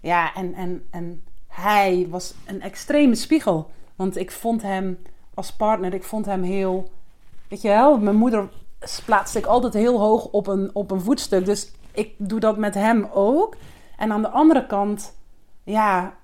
[0.01, 3.71] Ja, en, en, en hij was een extreme spiegel.
[3.97, 4.99] Want ik vond hem
[5.35, 6.91] als partner, ik vond hem heel...
[7.49, 8.49] Weet je wel, mijn moeder
[9.05, 11.45] plaatste ik altijd heel hoog op een, op een voetstuk.
[11.45, 13.57] Dus ik doe dat met hem ook.
[13.97, 15.15] En aan de andere kant,
[15.63, 16.15] ja,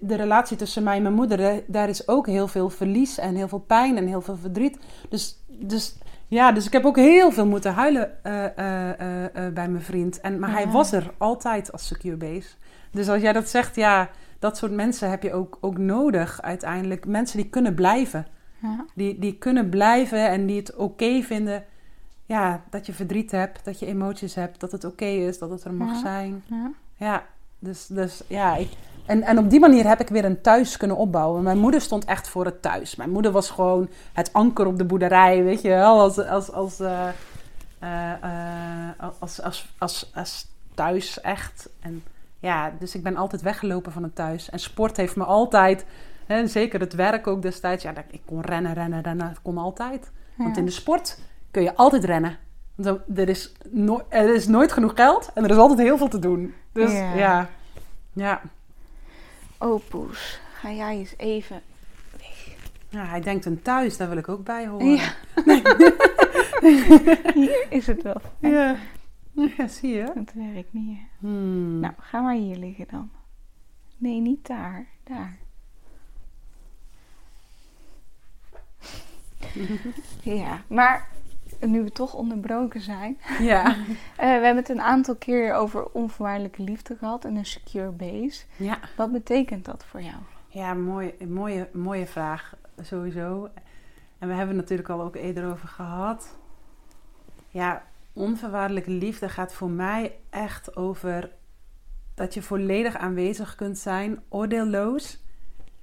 [0.00, 3.48] de relatie tussen mij en mijn moeder, daar is ook heel veel verlies en heel
[3.48, 4.78] veel pijn en heel veel verdriet.
[5.08, 5.96] Dus, dus
[6.28, 10.20] ja, dus ik heb ook heel veel moeten huilen eh, eh, eh, bij mijn vriend.
[10.20, 12.48] En, maar hij was er altijd als secure base.
[12.90, 17.06] Dus als jij dat zegt, ja, dat soort mensen heb je ook, ook nodig uiteindelijk.
[17.06, 18.26] Mensen die kunnen blijven.
[18.62, 18.84] Ja.
[18.94, 21.64] Die, die kunnen blijven en die het oké vinden.
[22.24, 25.64] Ja, dat je verdriet hebt, dat je emoties hebt, dat het oké is, dat het
[25.64, 26.00] er mag Ja.
[26.00, 26.42] zijn.
[26.46, 26.70] Ja.
[26.96, 27.26] Ja,
[27.58, 28.56] dus, dus ja.
[28.56, 28.70] Ik,
[29.08, 31.42] en, en op die manier heb ik weer een thuis kunnen opbouwen.
[31.42, 32.96] Mijn moeder stond echt voor het thuis.
[32.96, 36.00] Mijn moeder was gewoon het anker op de boerderij, weet je wel.
[36.00, 37.08] Als, als, als, eh,
[37.78, 41.68] eh, eh, als, als, als, als thuis echt.
[41.80, 42.02] En
[42.38, 44.50] ja, dus ik ben altijd weggelopen van het thuis.
[44.50, 45.84] En sport heeft me altijd,
[46.26, 47.82] hè, zeker het werk ook destijds.
[47.82, 49.26] Ja, ik kon rennen, rennen, rennen.
[49.28, 50.10] Dat kon altijd.
[50.36, 51.18] Want in de sport
[51.50, 52.36] kun je altijd rennen.
[52.74, 55.96] Want er- er is, no- er is nooit genoeg geld en er is altijd heel
[55.98, 56.54] veel te doen.
[56.72, 57.14] Dus Ja.
[57.14, 57.48] ja,
[58.12, 58.40] ja.
[59.58, 61.62] Oh, Poes, ga jij eens even...
[62.90, 64.86] Ja, hij denkt een thuis, daar wil ik ook bij horen.
[64.86, 65.14] Ja.
[67.34, 68.20] Hier is het wel.
[68.38, 68.76] ja.
[69.32, 70.10] Ja, zie je?
[70.14, 70.98] Het werkt niet.
[71.18, 71.80] Hmm.
[71.80, 73.10] Nou, ga maar hier liggen dan.
[73.96, 74.86] Nee, niet daar.
[75.04, 75.38] Daar.
[80.22, 81.08] Ja, maar
[81.60, 83.18] nu we toch onderbroken zijn.
[83.40, 83.66] Ja.
[83.74, 83.76] eh,
[84.16, 88.44] we hebben het een aantal keer over onvoorwaardelijke liefde gehad en een secure base.
[88.56, 88.78] ja.
[88.96, 90.16] Wat betekent dat voor jou?
[90.48, 93.48] Ja, mooi, mooie, mooie vraag, sowieso.
[94.18, 96.36] En we hebben het natuurlijk al ook eerder over gehad.
[97.48, 101.30] Ja, onvoorwaardelijke liefde gaat voor mij echt over
[102.14, 105.18] dat je volledig aanwezig kunt zijn, oordeelloos.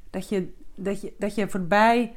[0.09, 2.13] Dat je, dat je, dat je voorbij,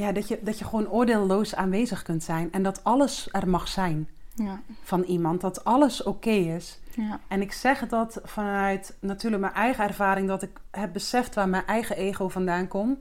[0.00, 2.52] ja, dat je, dat je gewoon oordeelloos aanwezig kunt zijn.
[2.52, 4.60] En dat alles er mag zijn Ja.
[4.82, 6.78] van iemand, dat alles oké is.
[6.96, 7.20] Ja.
[7.28, 11.66] En ik zeg dat vanuit natuurlijk mijn eigen ervaring, dat ik heb beseft waar mijn
[11.66, 12.98] eigen ego vandaan komt.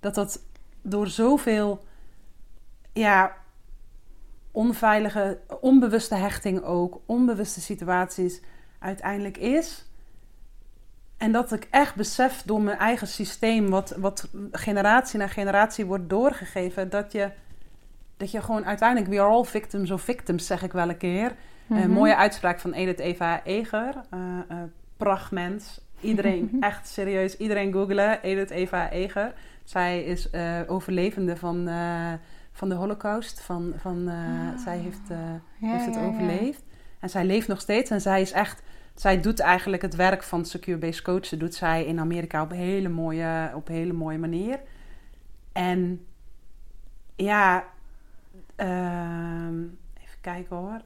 [0.00, 0.40] Dat dat
[0.82, 1.84] door zoveel,
[2.92, 3.32] ja,
[4.50, 8.40] onveilige, onbewuste hechting ook, onbewuste situaties
[8.78, 9.84] uiteindelijk is.
[11.22, 16.08] En dat ik echt besef door mijn eigen systeem, wat, wat generatie na generatie wordt
[16.08, 17.30] doorgegeven, dat je,
[18.16, 21.32] dat je gewoon uiteindelijk, we are all victims of victims, zeg ik wel een keer.
[21.68, 21.90] Een Mhm.
[21.90, 23.94] mooie uitspraak van Edith Eva Eger.
[24.10, 24.56] eh eh,
[24.96, 25.80] prachtmens.
[26.00, 28.22] Iedereen, echt serieus, iedereen googelen.
[28.22, 29.32] Edith Eva Eger.
[29.64, 32.12] Zij is eh, overlevende van, eh,
[32.52, 33.40] van de holocaust.
[33.40, 34.58] Van, van, eh, Ah.
[34.64, 35.16] Zij heeft, eh,
[35.58, 36.06] Ja, heeft het ja, ja.
[36.06, 36.62] overleefd.
[37.00, 37.90] En zij leeft nog steeds.
[37.90, 38.62] En zij is echt...
[38.94, 41.38] Zij doet eigenlijk het werk van Secure Based Coachen...
[41.38, 44.60] doet zij in Amerika op een hele mooie, op een hele mooie manier.
[45.52, 46.06] En
[47.16, 47.64] ja...
[48.56, 49.58] ehm,
[50.00, 50.80] even kijken hoor.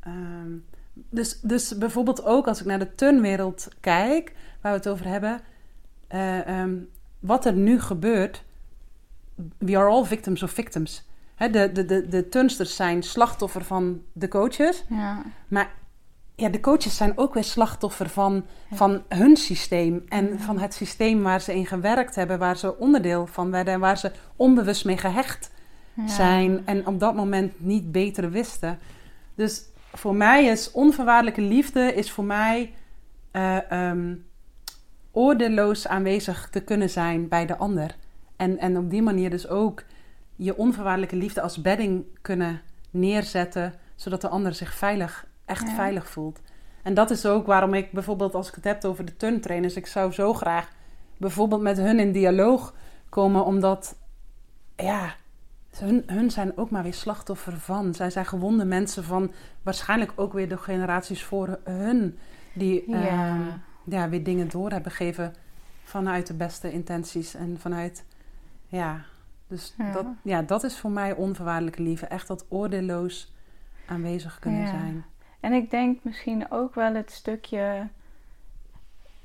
[0.00, 0.50] Ehm,
[0.92, 5.40] dus, dus bijvoorbeeld ook als ik naar de turnwereld kijk, waar we het over hebben,
[6.06, 6.76] eh, ehm,
[7.18, 8.44] wat er nu gebeurt,
[9.58, 11.08] we are all victims of victims.
[11.36, 15.22] De, de, de, de turnsters zijn slachtoffer van de coaches, Ja.
[15.48, 15.70] maar
[16.40, 18.76] ja, de coaches zijn ook weer slachtoffer van, Ja.
[18.76, 20.38] van hun systeem en Ja.
[20.38, 23.98] van het systeem waar ze in gewerkt hebben, waar ze onderdeel van werden en waar
[23.98, 25.50] ze onbewust mee gehecht
[25.94, 26.06] Ja.
[26.08, 28.78] zijn en op dat moment niet beter wisten.
[29.34, 32.74] Dus voor mij is onvoorwaardelijke liefde is voor mij
[33.30, 34.14] eh, ehm,
[35.12, 37.96] oordeelloos aanwezig te kunnen zijn bij de ander.
[38.36, 39.82] En, en op die manier dus ook
[40.36, 45.74] je onvoorwaardelijke liefde als bedding kunnen neerzetten, zodat de ander zich veilig, echt Ja.
[45.74, 46.40] veilig voelt.
[46.82, 49.86] En dat is ook waarom ik bijvoorbeeld als ik het heb over de turntrainers, ik
[49.86, 50.68] zou zo graag
[51.16, 52.74] bijvoorbeeld met hun in dialoog
[53.08, 53.96] komen, omdat
[54.76, 55.14] ja,
[55.76, 57.94] hun, hun zijn ook maar weer slachtoffer van.
[57.94, 59.32] Zij zijn gewonde mensen van
[59.62, 62.18] waarschijnlijk ook weer de generaties voor hun
[62.52, 63.06] die Ja.
[63.06, 63.40] ehm,
[63.84, 65.34] ja, weer dingen door hebben gegeven
[65.84, 68.04] vanuit de beste intenties en vanuit
[68.66, 69.00] ja.
[69.46, 69.92] Dus Ja.
[69.92, 72.06] Dat, ja, dat is voor mij onvoorwaardelijke liefde.
[72.06, 73.32] Echt dat oordeelloos
[73.86, 74.66] aanwezig kunnen Ja.
[74.66, 75.04] zijn.
[75.40, 77.86] En ik denk misschien ook wel het stukje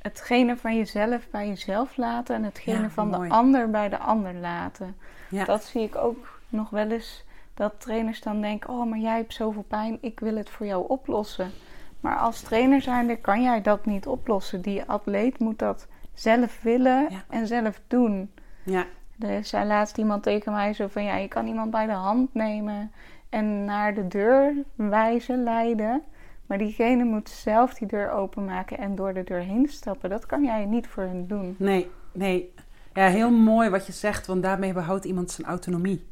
[0.01, 3.29] hetgene van jezelf bij jezelf laten en hetgene Ja, van mooi.
[3.29, 4.95] de ander bij de ander laten.
[5.29, 5.43] Ja.
[5.45, 7.23] Dat zie ik ook nog wel eens
[7.53, 10.87] dat trainers dan denken: Oh, maar jij hebt zoveel pijn, ik wil het voor jou
[10.87, 11.51] oplossen.
[11.99, 14.61] Maar als trainer zijnde kan jij dat niet oplossen.
[14.61, 17.23] Die atleet moet dat zelf willen Ja.
[17.29, 18.31] en zelf doen.
[18.63, 18.85] ja,
[19.19, 21.03] Er zei laatst iemand tegen mij zo van...
[21.03, 22.91] Ja, je kan iemand bij de hand nemen
[23.35, 26.03] en naar de deur wijzen, leiden.
[26.45, 30.09] Maar diegene moet zelf die deur openmaken en door de deur heen stappen.
[30.09, 31.55] Dat kan jij niet voor hen doen.
[31.57, 32.53] nee, nee.
[32.93, 36.05] Ja, heel mooi wat je zegt, want daarmee behoudt iemand zijn autonomie.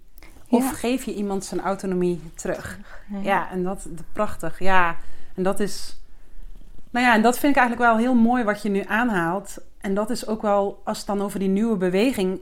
[0.49, 0.69] Of Ja.
[0.69, 2.79] geef je iemand zijn autonomie terug.
[3.21, 4.59] Ja, en dat, dat prachtig.
[4.59, 4.95] Ja,
[5.35, 6.01] en dat is.
[6.89, 9.57] Nou ja, en dat vind ik eigenlijk wel heel mooi wat je nu aanhaalt.
[9.81, 12.39] En dat is ook wel, als het dan over die nieuwe beweging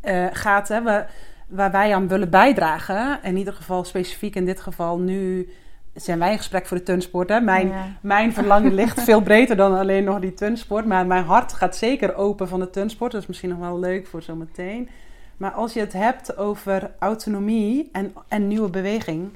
[0.00, 1.04] eh, gaat, hè, we,
[1.48, 3.18] waar wij aan willen bijdragen.
[3.22, 5.48] In ieder geval specifiek in dit geval nu
[5.94, 7.28] zijn wij in gesprek voor de turnsport.
[7.28, 7.40] Hè.
[7.40, 7.86] Mijn, Ja.
[8.00, 10.86] mijn verlangen ligt veel breder dan alleen nog die turnsport.
[10.86, 13.12] Maar mijn hart gaat zeker open van de turnsport.
[13.12, 14.88] Dat is misschien nog wel leuk voor zometeen.
[15.36, 19.28] Maar als je het hebt over autonomie en, en nieuwe beweging.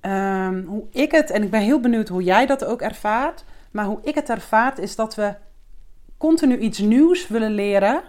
[0.00, 3.44] ehm, hoe ik het, en ik ben heel benieuwd hoe jij dat ook ervaart.
[3.70, 5.34] Maar hoe ik het ervaart is dat we
[6.18, 8.02] continu iets nieuws willen leren.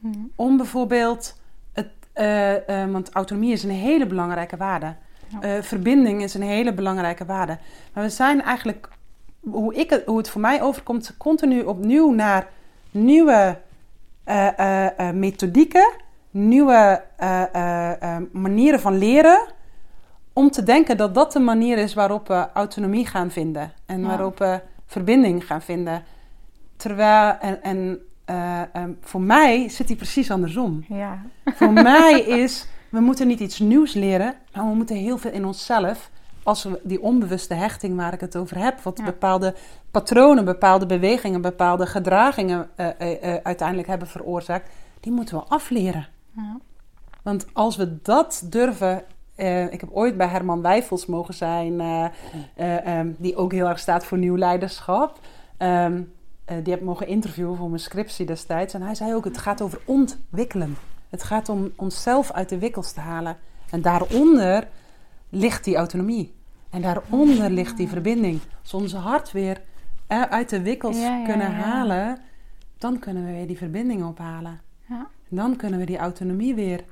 [0.00, 0.08] Hm.
[0.36, 1.40] Om bijvoorbeeld,
[2.16, 4.94] eh, eh, want autonomie is een hele belangrijke waarde.
[5.28, 5.40] Ja.
[5.40, 7.58] Eh, verbinding is een hele belangrijke waarde.
[7.92, 8.88] Maar we zijn eigenlijk,
[9.40, 12.48] hoe, ik het, hoe het voor mij overkomt, continu opnieuw naar
[12.90, 13.58] nieuwe
[15.12, 15.92] methodieken,
[16.30, 17.02] nieuwe
[18.32, 19.46] manieren van leren.
[20.32, 23.72] Om te denken dat dat de manier is waarop we autonomie gaan vinden.
[23.86, 24.06] En Ja.
[24.06, 26.04] waarop we verbinding gaan vinden.
[26.76, 28.68] Terwijl, en, en eh, eh,
[29.00, 30.84] voor mij zit die precies andersom.
[30.88, 31.22] Ja.
[31.44, 35.44] Voor mij is, we moeten niet iets nieuws leren, maar we moeten heel veel in
[35.44, 36.10] onszelf,
[36.42, 39.04] als we die onbewuste hechting waar ik het over heb, wat Ja.
[39.04, 39.54] bepaalde
[39.90, 42.88] patronen, bepaalde bewegingen, bepaalde gedragingen eh,
[43.34, 46.06] eh, uiteindelijk hebben veroorzaakt, die moeten we afleren.
[46.36, 46.56] Ja.
[47.22, 49.02] Want als we dat durven.
[49.70, 52.04] ik heb ooit bij Herman Wijfels mogen zijn, eh,
[52.54, 55.18] eh, ehm, die ook heel erg staat voor nieuw leiderschap.
[55.56, 56.02] Ehm,
[56.46, 58.74] die heb ik mogen interviewen voor mijn scriptie destijds.
[58.74, 60.76] En hij zei ook, het gaat over ontwikkelen.
[61.10, 63.36] Het gaat om onszelf uit de wikkels te halen.
[63.70, 64.68] En daaronder
[65.28, 66.34] ligt die autonomie.
[66.70, 68.40] En daaronder ligt die verbinding.
[68.62, 69.62] Als we onze hart weer
[70.06, 72.18] uit de wikkels kunnen halen,
[72.78, 74.60] dan kunnen we weer die verbinding ophalen.
[75.28, 76.84] Dan kunnen we die autonomie weer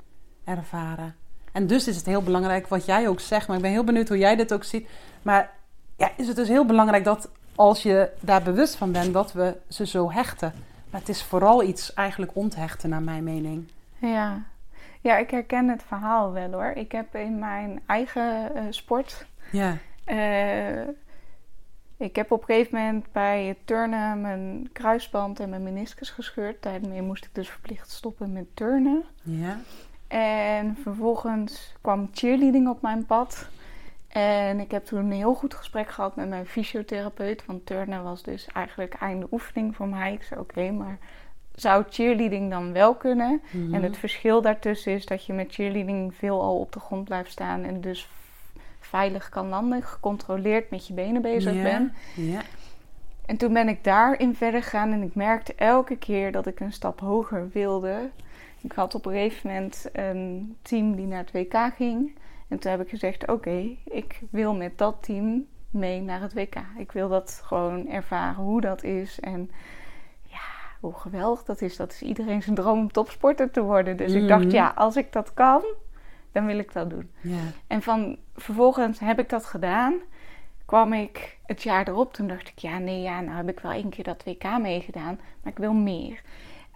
[0.44, 1.14] ervaren.
[1.52, 3.46] En dus is het heel belangrijk wat jij ook zegt.
[3.46, 4.88] Maar ik ben heel benieuwd hoe jij dit ook ziet.
[5.22, 5.50] Maar
[5.96, 9.56] ja, is het dus heel belangrijk dat als je daar bewust van bent, dat we
[9.68, 10.52] ze zo hechten.
[10.90, 13.68] Maar het is vooral iets eigenlijk onthechten, naar mijn mening.
[13.98, 14.42] Ja.
[15.00, 16.72] ja, ik herken het verhaal wel hoor.
[16.74, 19.26] Ik heb in mijn eigen uh, sport.
[19.50, 19.76] Ja.
[20.06, 20.88] Uh,
[21.96, 26.62] ik heb op een gegeven moment bij het turnen mijn kruisband en mijn meniscus gescheurd.
[26.62, 29.04] Daarmee moest ik dus verplicht stoppen met turnen.
[29.22, 29.58] Ja.
[30.08, 33.48] En vervolgens kwam cheerleading op mijn pad.
[34.14, 37.44] En ik heb toen een heel goed gesprek gehad met mijn fysiotherapeut.
[37.46, 40.12] Want turnen was dus eigenlijk einde oefening voor mij.
[40.12, 40.98] Ik zei oké, maar
[41.54, 43.40] zou cheerleading dan wel kunnen?
[43.52, 44.00] En het mhm.
[44.00, 47.64] verschil daartussen is dat je met cheerleading veel al op de grond blijft staan.
[47.64, 48.08] En dus
[48.80, 51.92] veilig kan landen, gecontroleerd met je benen bezig ben.
[52.14, 52.40] Ja.
[53.26, 56.72] En toen ben ik daarin verder gegaan en ik merkte elke keer dat ik een
[56.72, 58.10] stap hoger wilde.
[58.60, 62.14] Ik had op een gegeven moment een team die naar het WK ging.
[62.48, 66.54] En toen heb ik gezegd: Oké, ik wil met dat team mee naar het WK.
[66.78, 69.20] Ik wil dat gewoon ervaren hoe dat is.
[69.20, 69.50] En
[70.22, 70.44] ja,
[70.80, 71.76] hoe geweldig dat is.
[71.76, 73.96] Dat is iedereen zijn droom om topsporter te worden.
[73.96, 74.54] Dus ik dacht: mhm.
[74.54, 75.64] Ja, als ik dat kan,
[76.32, 77.10] dan wil ik dat doen.
[77.66, 79.94] En van, vervolgens heb ik dat gedaan.
[80.64, 83.72] Kwam ik het jaar erop, toen dacht ik, ja, nee, ja, nou heb ik wel
[83.72, 86.20] één keer dat WK meegedaan, maar ik wil meer.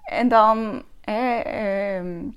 [0.04, 2.28] En dan, ehm,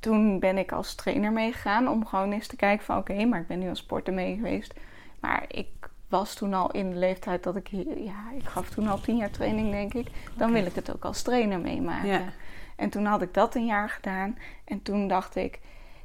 [0.00, 3.46] toen ben ik als trainer meegegaan om gewoon eens te kijken van, oké, maar ik
[3.46, 4.74] ben nu als sporter mee geweest.
[5.20, 5.68] Maar ik
[6.08, 9.30] was toen al in de leeftijd dat ik, ja, ik gaf toen al tien jaar
[9.30, 10.08] training, denk ik.
[10.36, 12.08] Dan wil ik het ook als trainer meemaken.
[12.08, 12.32] Ja.
[12.76, 14.38] En toen had ik dat een jaar gedaan.
[14.64, 15.60] En toen dacht ik,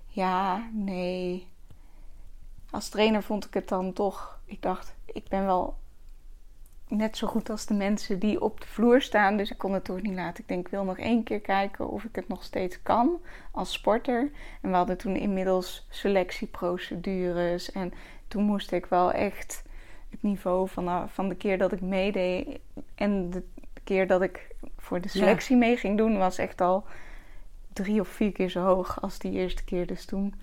[0.08, 1.48] ja, nee.
[2.70, 4.40] Als trainer vond ik het dan toch.
[4.46, 5.78] Ik dacht, ik ben wel
[6.88, 9.38] net zo goed als de mensen die op de vloer staan.
[9.38, 10.42] Dus ik kon het toch niet laten.
[10.42, 13.22] Ik denk, ik wil nog één keer kijken of ik het nog steeds kan
[13.52, 14.32] als sporter.
[14.62, 17.72] En we hadden toen inmiddels selectieprocedures.
[17.72, 17.94] En
[18.28, 19.64] toen moest ik wel echt
[20.10, 22.60] het niveau van, van de keer dat ik meedeed
[22.96, 23.44] en de
[23.84, 26.86] keer dat ik voor de selectie mee ging doen, was echt al
[27.74, 29.88] drie of vier keer zo hoog als die eerste keer.
[29.88, 30.34] Dus toen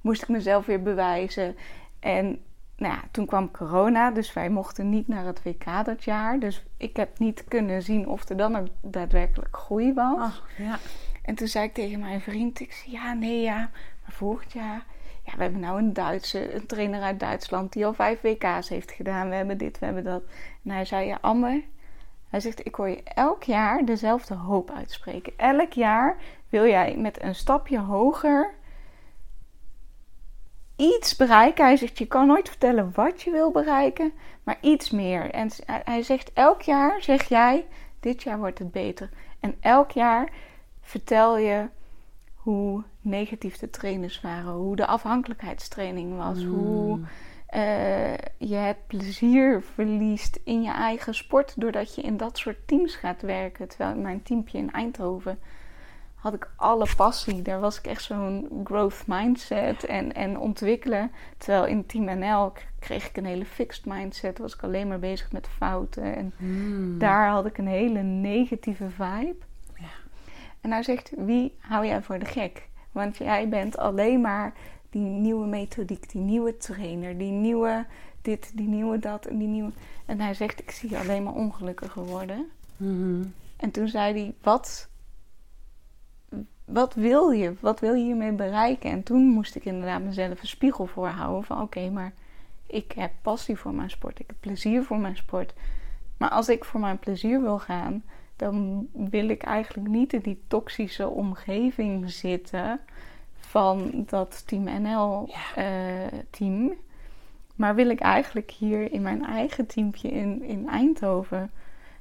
[0.00, 1.56] moest ik mezelf weer bewijzen.
[1.98, 2.40] En
[2.80, 6.38] nou ja, toen kwam corona, dus wij mochten niet naar het WK dat jaar.
[6.38, 10.42] Dus ik heb niet kunnen zien of er dan ook daadwerkelijk groei was.
[10.58, 10.78] Ja.
[11.22, 13.56] En toen zei ik tegen mijn vriend, ik zei, ja, nee, ja,
[14.02, 14.84] maar volgend jaar...
[15.24, 18.90] Ja, we hebben nou een Duitse, een trainer uit Duitsland die al vijf WK's heeft
[18.90, 19.28] gedaan.
[19.28, 20.22] We hebben dit, we hebben dat.
[20.64, 21.62] En hij zei, ja, Amber,
[22.28, 25.32] hij zegt, ik hoor je elk jaar dezelfde hoop uitspreken.
[25.36, 26.16] Elk jaar
[26.48, 28.54] wil jij met een stapje hoger
[30.80, 31.64] iets bereiken.
[31.64, 34.12] Hij zegt, je kan nooit vertellen wat je wil bereiken,
[34.42, 35.30] maar iets meer.
[35.30, 37.66] En hij zegt, elk jaar zeg jij,
[38.00, 39.08] dit jaar wordt het beter.
[39.40, 40.32] En elk jaar
[40.80, 41.68] vertel je
[42.34, 46.54] hoe negatief de trainers waren, hoe de afhankelijkheidstraining was, hmm.
[46.54, 46.98] hoe
[47.54, 52.94] uh, je het plezier verliest in je eigen sport doordat je in dat soort teams
[52.94, 53.68] gaat werken.
[53.68, 55.38] Terwijl mijn teampje in Eindhoven
[56.20, 57.42] had ik alle passie.
[57.42, 61.10] Daar was ik echt zo'n growth mindset en, en ontwikkelen.
[61.38, 64.38] Terwijl in Team NL kreeg ik een hele fixed mindset.
[64.38, 66.16] Was ik alleen maar bezig met fouten.
[66.16, 66.98] En hmm.
[66.98, 69.36] daar had ik een hele negatieve vibe.
[69.76, 69.90] Ja.
[70.60, 72.68] En hij zegt, wie hou jij voor de gek?
[72.92, 74.52] Want jij bent alleen maar
[74.90, 77.86] die nieuwe methodiek, die nieuwe trainer, die nieuwe
[78.22, 79.72] dit, die nieuwe dat en die nieuwe...
[80.06, 82.50] En hij zegt, ik zie je alleen maar ongelukkiger worden.
[82.76, 84.88] Mm En toen zei hij, wat,
[86.72, 87.54] wat wil je?
[87.60, 88.90] Wat wil je hiermee bereiken?
[88.90, 91.60] En toen moest ik inderdaad mezelf een spiegel voorhouden van...
[91.60, 92.12] Oké, maar
[92.66, 94.18] ik heb passie voor mijn sport.
[94.18, 95.52] Ik heb plezier voor mijn sport.
[96.16, 98.02] Maar als ik voor mijn plezier wil gaan...
[98.36, 102.80] dan wil ik eigenlijk niet in die toxische omgeving zitten
[103.40, 106.70] van dat Team NL-team.
[106.70, 106.76] Eh,
[107.54, 111.50] maar wil ik eigenlijk hier in mijn eigen teampje in, in Eindhoven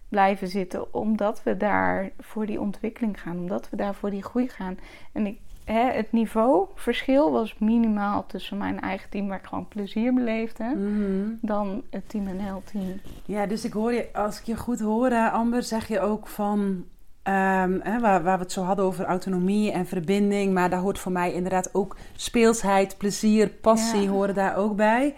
[0.10, 4.50] blijven zitten, omdat we daar voor die ontwikkeling gaan, omdat we daar voor die groei
[4.50, 4.78] gaan.
[5.12, 10.14] En ik, hè, het niveauverschil was minimaal tussen mijn eigen team, waar ik gewoon plezier
[10.14, 11.30] beleefde, mhm.
[11.42, 13.00] dan het Team NL-team.
[13.26, 16.86] Ja, dus ik hoor je, als ik je goed hoor, Amber, zeg je ook van
[17.24, 20.54] Um, hè, waar, waar, we het zo hadden over autonomie en verbinding.
[20.54, 25.16] Maar daar hoort voor mij inderdaad ook speelsheid, plezier, passie horen daar ook bij.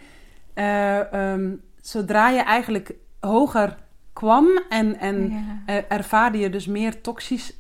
[0.56, 3.78] Uh, um, zodra je eigenlijk hoger
[4.14, 5.62] kwam en, en Ja.
[5.66, 7.54] eh, ervaarde je dus meer toxisch,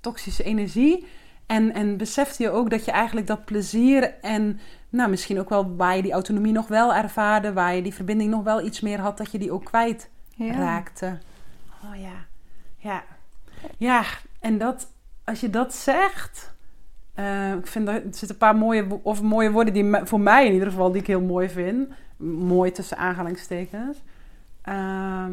[0.00, 1.06] toxische energie.
[1.46, 5.76] En, en besefte je ook dat je eigenlijk dat plezier en nou, misschien ook wel
[5.76, 9.00] waar je die autonomie nog wel ervaarde, waar je die verbinding nog wel iets meer
[9.00, 10.52] had, dat je die ook kwijt Ja.
[10.52, 11.18] raakte.
[11.84, 12.12] Oh ja,
[12.76, 13.02] ja.
[13.78, 14.02] Ja,
[14.40, 14.90] en dat,
[15.24, 16.54] als je dat zegt,
[17.14, 20.46] eh, ik vind dat er zitten een paar mooie, of mooie woorden die voor mij
[20.46, 21.88] in ieder geval, die ik heel mooi vind.
[22.26, 24.02] Mooi tussen aanhalingstekens.
[24.62, 25.32] Ehm,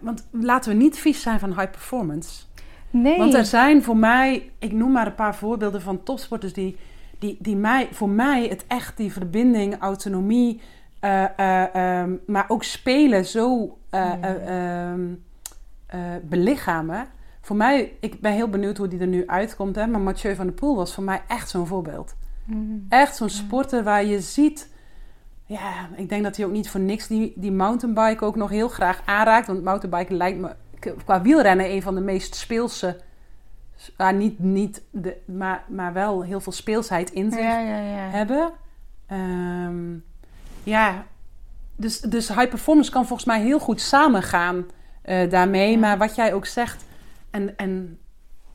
[0.00, 2.42] want laten we niet vies zijn van high performance.
[2.90, 3.18] Nee.
[3.18, 6.76] Want er zijn voor mij, ik noem maar een paar voorbeelden van topsporters die,
[7.18, 10.60] die, die mij, voor mij het echt die verbinding, autonomie,
[11.00, 15.14] eh, eh, ehm, maar ook spelen zo eh, eh, ehm,
[15.86, 17.06] eh, belichamen.
[17.40, 20.46] Voor mij, ik ben heel benieuwd hoe die er nu uitkomt, hè, maar Mathieu van
[20.46, 22.16] der Poel was voor mij echt zo'n voorbeeld.
[22.44, 22.86] Mm.
[22.88, 24.72] Echt zo'n sporter waar je ziet.
[25.48, 28.68] Ja, ik denk dat hij ook niet voor niks die, die mountainbike ook nog heel
[28.68, 29.46] graag aanraakt.
[29.46, 30.54] Want mountainbiken lijkt me
[31.04, 33.00] qua wielrennen een van de meest speelse.
[33.96, 38.08] ah, niet, niet de, maar, maar wel heel veel speelsheid in zich Ja, ja, ja.
[38.10, 38.52] hebben.
[39.06, 39.94] Ehm,
[40.62, 41.04] ja,
[41.76, 44.66] dus, dus high performance kan volgens mij heel goed samengaan
[45.02, 45.78] eh, daarmee.
[45.78, 46.84] Maar wat jij ook zegt,
[47.30, 47.98] en, en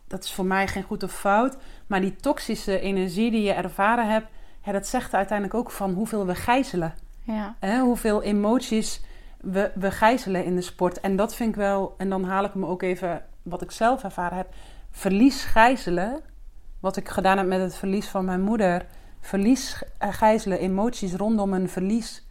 [0.08, 4.10] dat is voor mij geen goed of fout, maar die toxische energie die je ervaren
[4.10, 4.28] hebt,
[4.64, 6.94] ja, dat zegt uiteindelijk ook van hoeveel we gijzelen.
[7.24, 7.56] Ja.
[7.60, 7.80] Hè?
[7.80, 9.02] Hoeveel emoties
[9.44, 11.00] we, we gijzelen in de sport.
[11.00, 14.04] En dat vind ik wel, en dan haal ik me ook even wat ik zelf
[14.04, 14.48] ervaren heb.
[14.92, 16.22] Verlies gijzelen,
[16.80, 18.86] wat ik gedaan heb met het verlies van mijn moeder.
[19.22, 22.26] Verlies eh, gijzelen, emoties rondom een verlies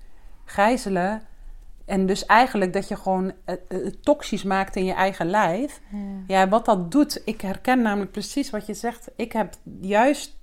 [0.45, 1.23] gijzelen.
[1.85, 5.81] En dus eigenlijk dat je gewoon het, het toxisch maakt in je eigen lijf.
[5.91, 5.99] Ja.
[6.27, 9.11] Ja, wat dat doet, ik herken namelijk precies wat je zegt.
[9.17, 10.42] Ik heb juist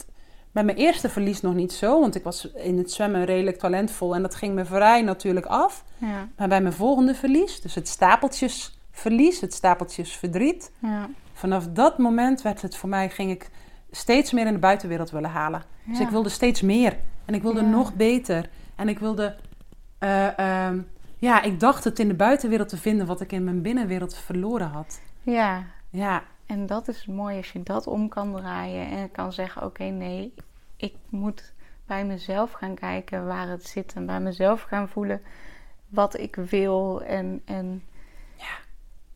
[0.52, 4.16] bij mijn eerste verlies nog niet zo, want ik was in het zwemmen redelijk talentvol
[4.16, 5.84] en dat ging me vrij natuurlijk af.
[5.98, 6.28] Ja.
[6.38, 11.10] Maar bij mijn volgende verlies, dus het stapeltjesverlies, het stapeltjesverdriet, Ja.
[11.34, 13.50] vanaf dat moment werd het voor mij, ging ik
[13.92, 15.64] steeds meer in de buitenwereld willen halen.
[15.86, 18.50] Dus ik wilde steeds meer en ik wilde nog beter.
[18.76, 19.36] En ik wilde,
[19.98, 20.80] eh, ehm,
[21.18, 24.68] ja, ik dacht het in de buitenwereld te vinden wat ik in mijn binnenwereld verloren
[24.68, 25.00] had.
[25.24, 25.64] ja.
[25.92, 29.84] Ja, En dat is mooi als je dat om kan draaien en kan zeggen: Oké,
[29.84, 30.34] nee,
[30.76, 31.54] ik moet
[31.86, 35.22] bij mezelf gaan kijken waar het zit en bij mezelf gaan voelen
[35.88, 37.84] wat ik wil en, en
[38.36, 38.58] Ja.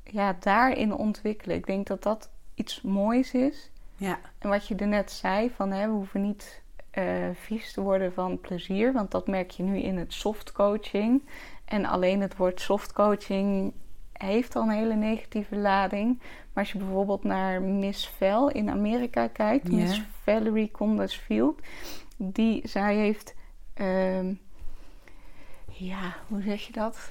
[0.04, 1.56] ja, daarin ontwikkelen.
[1.56, 3.72] Ik denk dat dat iets moois is.
[3.96, 7.82] ja, En wat je er net zei, van hè, we hoeven niet eh, vies te
[7.82, 11.30] worden van plezier, want dat merk je nu in het soft coaching.
[11.66, 13.74] En alleen het woord soft coaching
[14.14, 16.20] heeft al een hele negatieve lading.
[16.20, 19.72] Maar als je bijvoorbeeld naar Miss Val in Amerika kijkt.
[19.72, 21.62] Miss Valerie Condesfield,
[22.18, 23.36] die zij heeft,
[23.74, 24.34] ehm,
[25.72, 27.10] ja, hoe zeg je dat?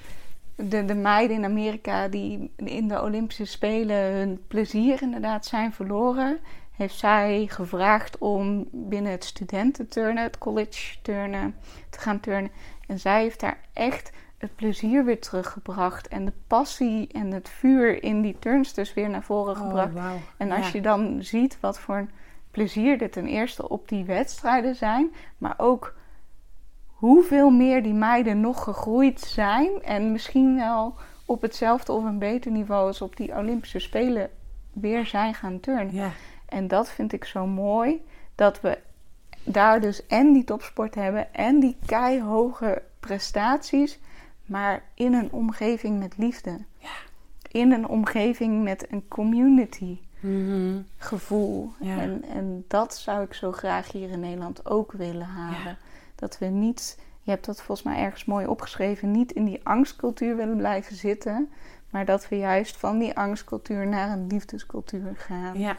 [0.55, 6.39] De, de meiden in Amerika die in de Olympische Spelen hun plezier inderdaad zijn verloren,
[6.73, 11.55] heeft zij gevraagd om binnen het studententurnen, het college turnen,
[11.91, 12.51] te gaan turnen.
[12.87, 14.13] En zij heeft daar echt
[14.43, 19.23] het plezier weer teruggebracht en de passie en het vuur in die turnsters weer naar
[19.23, 19.95] voren gebracht.
[19.95, 20.17] Oh, wauw.
[20.37, 20.71] En als Ja.
[20.73, 22.11] je dan ziet wat voor een
[22.51, 25.95] plezier er ten eerste op die wedstrijden zijn, maar ook
[26.87, 32.51] hoeveel meer die meiden nog gegroeid zijn en misschien wel op hetzelfde of een beter
[32.51, 34.31] niveau als op die Olympische Spelen
[34.73, 35.95] weer zijn gaan turnen.
[35.95, 36.11] Ja,
[36.47, 38.79] En dat vind ik zo mooi, dat we
[39.45, 43.99] daar dus en die topsport hebben en die keihoge prestaties,
[44.47, 46.59] maar in een omgeving met liefde.
[46.79, 46.89] Ja.
[47.51, 50.81] In een omgeving met een community Mhm.
[50.97, 51.73] gevoel.
[51.81, 51.99] Ja.
[51.99, 55.61] En, en dat zou ik zo graag hier in Nederland ook willen halen.
[55.65, 55.77] Ja.
[56.15, 60.37] Dat we niet, je hebt dat volgens mij ergens mooi opgeschreven, niet in die angstcultuur
[60.37, 61.51] willen blijven zitten.
[61.91, 65.59] Maar dat we juist van die angstcultuur naar een liefdescultuur gaan.
[65.59, 65.77] ja.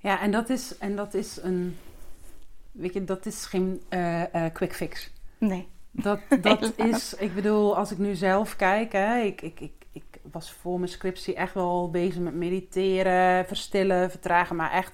[0.00, 1.76] Ja, en dat is, en dat is een,
[2.72, 5.10] weet je, dat is geen eh, eh, quick fix.
[5.38, 5.68] Nee.
[5.90, 10.04] Dat, dat is, ik bedoel, als ik nu zelf kijk, hè, ik, ik, ik, ik
[10.32, 14.92] was voor mijn scriptie echt wel bezig met mediteren, verstillen, vertragen, maar echt,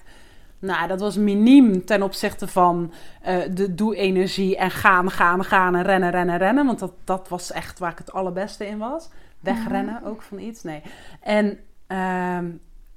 [0.59, 5.83] nou, dat was miniem ten opzichte van eh, de doe-energie en gaan, gaan, gaan en
[5.83, 9.09] rennen, rennen, rennen, want dat, dat was echt waar ik het allerbeste in was.
[9.39, 10.81] Wegrennen ook van iets, nee.
[11.21, 12.45] En, ehm,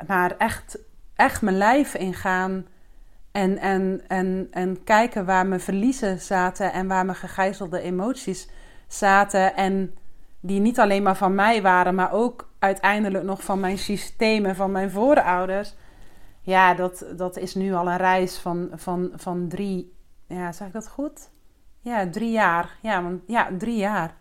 [0.07, 0.79] maar echt,
[1.15, 2.67] echt mijn lijf ingaan.
[3.39, 8.49] En, en, en, en kijken waar mijn verliezen zaten en waar mijn gegijzelde emoties
[8.87, 9.57] zaten.
[9.57, 9.95] En
[10.41, 14.73] die niet alleen maar van mij waren, maar ook uiteindelijk nog van mijn systemen, van
[14.73, 15.75] mijn voorouders.
[16.41, 19.93] Ja, dat, dat is nu al een reis van, van, van drie.
[20.27, 21.31] Ja, zeg ik dat goed?
[21.81, 22.79] Ja, drie jaar.
[22.83, 24.15] Ja, want, ja drie jaar.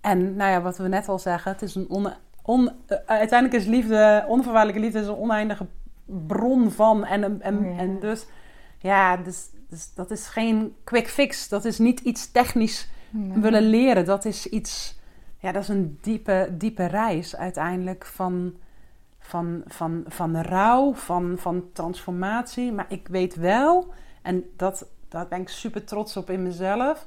[0.00, 2.12] En nou ja, wat we net al zeggen, het is een on,
[2.42, 5.66] on, uh, uiteindelijk is liefde, onvoorwaardelijke liefde, is een oneindige
[6.26, 7.04] bron van.
[7.04, 7.78] En, en, Ja.
[7.78, 8.26] en dus,
[8.78, 11.48] ja, dus, dus dat is geen quick fix.
[11.48, 13.38] Dat is niet iets technisch Nee.
[13.38, 14.04] willen leren.
[14.04, 14.98] Dat is iets,
[15.38, 18.54] ja, dat is een diepe, diepe reis uiteindelijk van,
[19.18, 22.72] van, van, van rouw, van, van transformatie.
[22.72, 23.92] Maar ik weet wel,
[24.22, 27.06] en dat, daar ben ik super trots op in mezelf,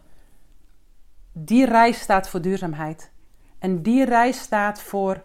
[1.32, 3.12] die reis staat voor duurzaamheid.
[3.60, 5.24] En die reis staat voor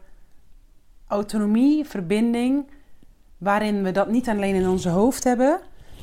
[1.07, 2.71] autonomie, verbinding,
[3.39, 5.61] waarin we dat niet alleen in onze hoofd hebben,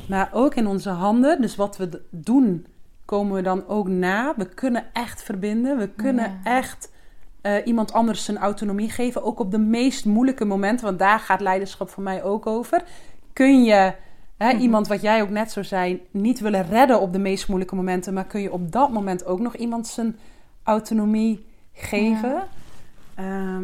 [0.08, 1.42] maar ook in onze handen.
[1.42, 2.66] Dus wat we doen,
[3.06, 4.34] komen we dan ook na.
[4.38, 5.78] We kunnen echt verbinden.
[5.78, 6.52] We kunnen Ja.
[6.58, 6.94] echt
[7.42, 9.24] eh, iemand anders zijn autonomie geven.
[9.24, 12.84] Ook op de meest moeilijke momenten, want daar gaat leiderschap voor mij ook over.
[13.34, 13.94] Kun je
[14.38, 14.62] hè, Mhm.
[14.62, 18.14] iemand, wat jij ook net zo zei, niet willen redden op de meest moeilijke momenten,
[18.14, 20.18] maar kun je op dat moment ook nog iemand zijn
[20.64, 22.30] autonomie geven?
[22.30, 22.48] Ja.
[23.24, 23.60] Ja,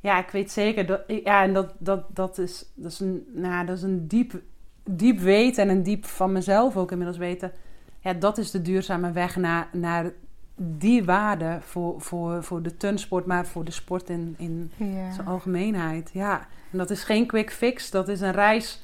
[0.00, 3.66] ja ik weet zeker dat, ja, en dat, dat, dat, is, dat, is een, nou,
[3.66, 4.40] dat is een diep,
[4.84, 7.52] diep weten en een diep van mezelf ook inmiddels weten.
[8.00, 10.12] Ja, dat is de duurzame weg naar, naar
[10.56, 15.12] die waarde voor, voor, voor de turnsport, maar voor de sport in, in Ja.
[15.12, 16.10] zijn algemeenheid.
[16.12, 17.90] Ja, en dat is geen quick fix.
[17.90, 18.82] Dat is een reis,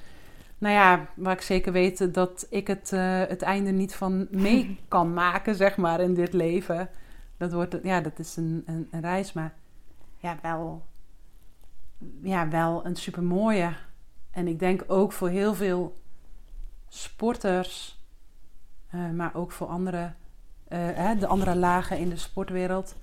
[0.59, 4.79] nou ja, waar ik zeker weet dat ik het, eh, het einde niet van mee
[4.89, 6.89] kan maken, zeg maar, in dit leven.
[7.37, 9.55] Dat, wordt, ja, dat is een, een, een reis, maar
[10.19, 10.83] ja, wel,
[12.22, 13.72] ja, wel een supermooie.
[14.30, 15.97] En ik denk ook voor heel veel
[16.88, 17.99] sporters,
[18.90, 20.12] eh, maar ook voor andere,
[20.68, 22.97] eh, hè, de andere lagen in de sportwereld.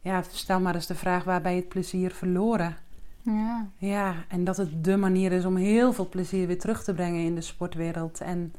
[0.00, 2.76] Ja, stel maar eens de vraag waar ben je het plezier verloren?
[3.22, 3.66] Ja.
[3.76, 7.24] Ja, en dat het de manier is om heel veel plezier weer terug te brengen
[7.24, 8.20] in de sportwereld.
[8.20, 8.54] En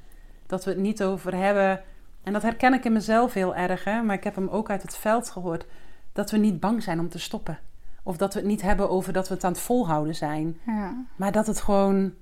[0.46, 1.82] dat we het niet over hebben.
[2.24, 4.02] En dat herken ik in mezelf heel erg, hè?
[4.02, 5.66] maar ik heb hem ook uit het veld gehoord.
[6.14, 7.60] Dat we niet bang zijn om te stoppen.
[8.08, 10.60] Of dat we het niet hebben over dat we het aan het volhouden zijn.
[10.66, 11.06] Ja.
[11.16, 12.14] Maar dat het gewoon,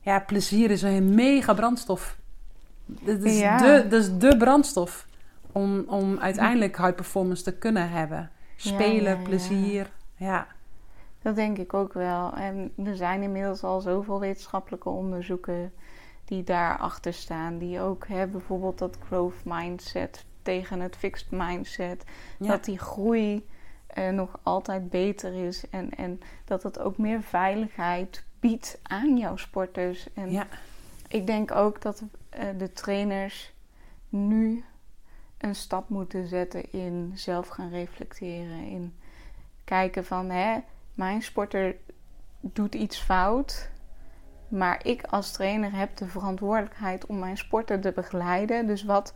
[0.00, 2.18] ja, plezier is een mega brandstof.
[2.86, 3.56] Dat is, Ja.
[3.56, 5.06] de, dat is de brandstof
[5.52, 8.30] om, om uiteindelijk high performance te kunnen hebben.
[8.56, 9.90] Spelen, ja, plezier.
[10.16, 10.46] Ja.
[11.22, 12.32] Dat denk ik ook wel.
[12.34, 15.72] En er zijn inmiddels al zoveel wetenschappelijke onderzoeken
[16.24, 17.58] die daarachter staan.
[17.58, 22.04] Die ook hè, bijvoorbeeld dat growth mindset tegen het fixed mindset.
[22.38, 23.46] Dat die groei
[24.10, 25.68] nog altijd beter is.
[25.70, 30.12] En, en dat het ook meer veiligheid biedt aan jouw sporters.
[30.14, 30.46] En Ja.
[31.08, 33.52] ik denk ook dat eh, de trainers
[34.08, 34.64] nu
[35.38, 38.64] een stap moeten zetten in zelf gaan reflecteren.
[38.66, 38.94] In
[39.64, 40.58] kijken van, hè,
[40.94, 41.76] mijn sporter
[42.40, 43.70] doet iets fout.
[44.48, 48.66] Maar ik als trainer heb de verantwoordelijkheid om mijn sporter te begeleiden.
[48.66, 49.14] Dus wat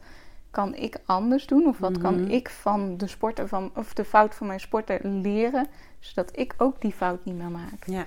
[0.55, 1.67] kan ik anders doen?
[1.67, 2.31] Of wat kan Mhm.
[2.31, 5.67] ik van de sporter van, of de fout van mijn sporter leren,
[6.01, 7.83] zodat ik ook die fout niet meer maak?
[7.87, 8.05] Ja.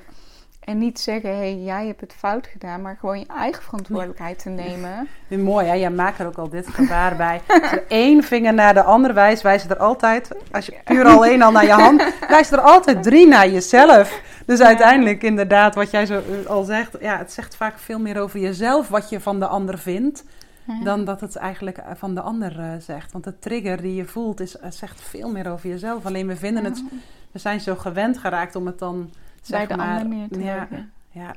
[0.59, 4.39] En niet zeggen, hé, hey, jij hebt het fout gedaan, maar gewoon je eigen verantwoordelijkheid
[4.39, 5.07] te nemen.
[5.43, 5.73] Mooi, hè?
[5.73, 7.41] Jij maakt er ook al dit gebaar bij.
[7.47, 11.41] Als één vinger naar de ander wijst, wijs je er altijd, als je puur alleen
[11.41, 14.21] al naar je hand, wijs er altijd drie naar jezelf.
[14.45, 14.65] Dus Ja.
[14.65, 18.39] uiteindelijk, inderdaad, wat jij zo eh, al zegt, ja, het zegt vaak veel meer over
[18.39, 20.23] jezelf wat je van de ander vindt,
[20.67, 20.83] Ja.
[20.83, 23.11] dan dat het eigenlijk eh, van de ander eh, zegt.
[23.11, 26.05] Want de trigger die je voelt, is, eh, zegt veel meer over jezelf.
[26.05, 26.83] Alleen we vinden het,
[27.31, 29.09] we zijn zo gewend geraakt om het dan,
[29.41, 30.67] zeg bij de maar, ander neer te ja,
[31.09, 31.35] ja,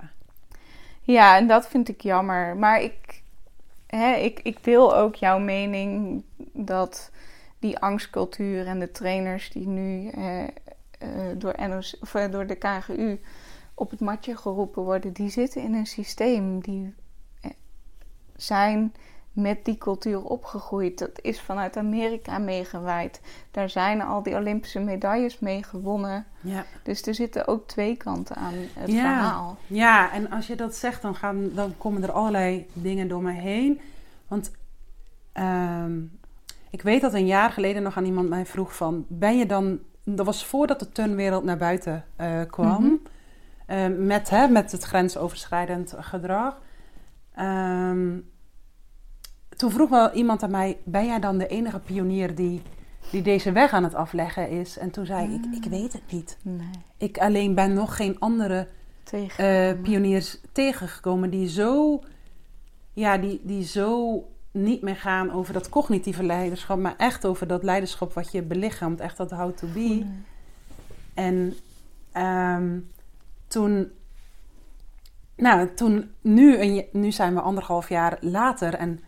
[1.03, 2.57] Ja, en dat vind ik jammer.
[2.57, 3.23] Maar ik,
[3.87, 6.23] hè, ik, ik deel ook jouw mening
[6.53, 7.11] dat
[7.59, 13.21] die angstcultuur en de trainers die nu eh, door, NOC, of, door de KGU
[13.75, 16.61] op het matje geroepen worden, die zitten in een systeem.
[16.61, 16.95] Die
[18.37, 18.95] zijn
[19.33, 20.99] met die cultuur opgegroeid.
[20.99, 23.21] Dat is vanuit Amerika meegewaaid.
[23.51, 26.27] Daar zijn al die Olympische medailles mee gewonnen.
[26.41, 26.65] ja.
[26.83, 29.01] Dus er zitten ook twee kanten aan het Ja.
[29.01, 29.59] verhaal.
[29.67, 33.33] Ja, en als je dat zegt, dan, gaan, dan komen er allerlei dingen door me
[33.33, 33.81] heen.
[34.29, 34.51] Want
[35.33, 36.01] ehm,
[36.71, 39.05] ik weet dat een jaar geleden nog aan iemand mij vroeg van...
[39.09, 39.79] Ben je dan...
[40.05, 42.83] Dat was voordat de turnwereld naar buiten eh, kwam.
[42.85, 42.93] Mhm.
[43.67, 46.59] eh, met, hè, met het grensoverschrijdend gedrag.
[47.35, 48.19] Ehm,
[49.61, 50.79] toen vroeg wel iemand aan mij...
[50.85, 52.63] Ben jij dan de enige pionier die,
[53.11, 54.79] die deze weg aan het afleggen is?
[54.79, 56.39] En toen zei ik, ik weet het niet.
[56.43, 58.69] Nee, Ik alleen ben nog geen andere
[59.03, 59.45] tegen.
[59.45, 62.01] eh, pioniers tegengekomen die zo,
[62.93, 67.63] ja, die, die zo niet meer gaan over dat cognitieve leiderschap, maar echt over dat
[67.63, 70.07] leiderschap wat je belichaamt, echt dat how to be.
[71.15, 71.55] En
[72.13, 72.79] ehm,
[73.49, 73.91] toen,
[75.37, 79.01] nou, toen nu, een, nu zijn we anderhalf jaar later en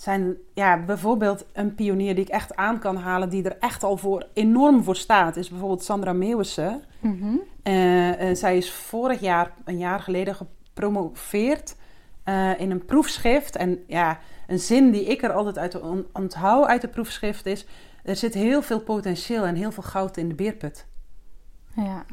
[0.00, 3.96] zijn ja, bijvoorbeeld een pionier die ik echt aan kan halen, die er echt al
[3.96, 6.82] voor enorm voor staat, is bijvoorbeeld Sandra Meeuwissen.
[7.00, 7.36] Mhm.
[7.62, 11.76] Eh, eh, zij is vorig jaar, een jaar geleden, gepromoveerd
[12.24, 13.56] eh, in een proefschrift.
[13.56, 17.66] En ja, een zin die ik er altijd uit on- onthoud uit de proefschrift is:
[18.04, 20.86] er zit heel veel potentieel en heel veel goud in de beerput.
[21.76, 22.04] Ja.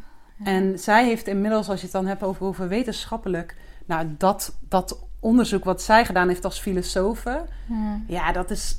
[0.44, 5.07] En zij heeft inmiddels, als je het dan hebt over, over wetenschappelijk, nou, dat, dat
[5.28, 8.00] onderzoek wat zij gedaan heeft als filosofe, Ja.
[8.08, 8.78] ja, dat is,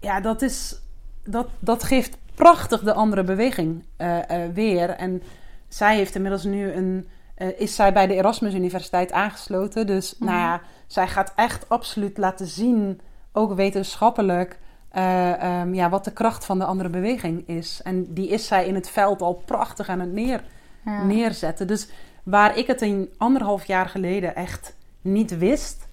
[0.00, 0.80] ja, dat is,
[1.24, 4.90] dat, dat geeft prachtig de andere beweging eh, eh, weer.
[4.90, 5.22] En
[5.68, 9.86] zij heeft inmiddels nu een, eh, is zij bij de Erasmus Universiteit aangesloten.
[9.86, 10.24] Dus, Mhm.
[10.24, 13.00] nou ja, zij gaat echt absoluut laten zien,
[13.32, 14.58] ook wetenschappelijk,
[14.88, 17.80] eh, ehm, ja, wat de kracht van de andere beweging is.
[17.82, 20.40] En die is zij in het veld al prachtig aan het neer,
[20.84, 21.02] Ja.
[21.04, 21.66] neerzetten.
[21.66, 21.88] Dus
[22.22, 25.88] waar ik het een anderhalf jaar geleden echt niet wist,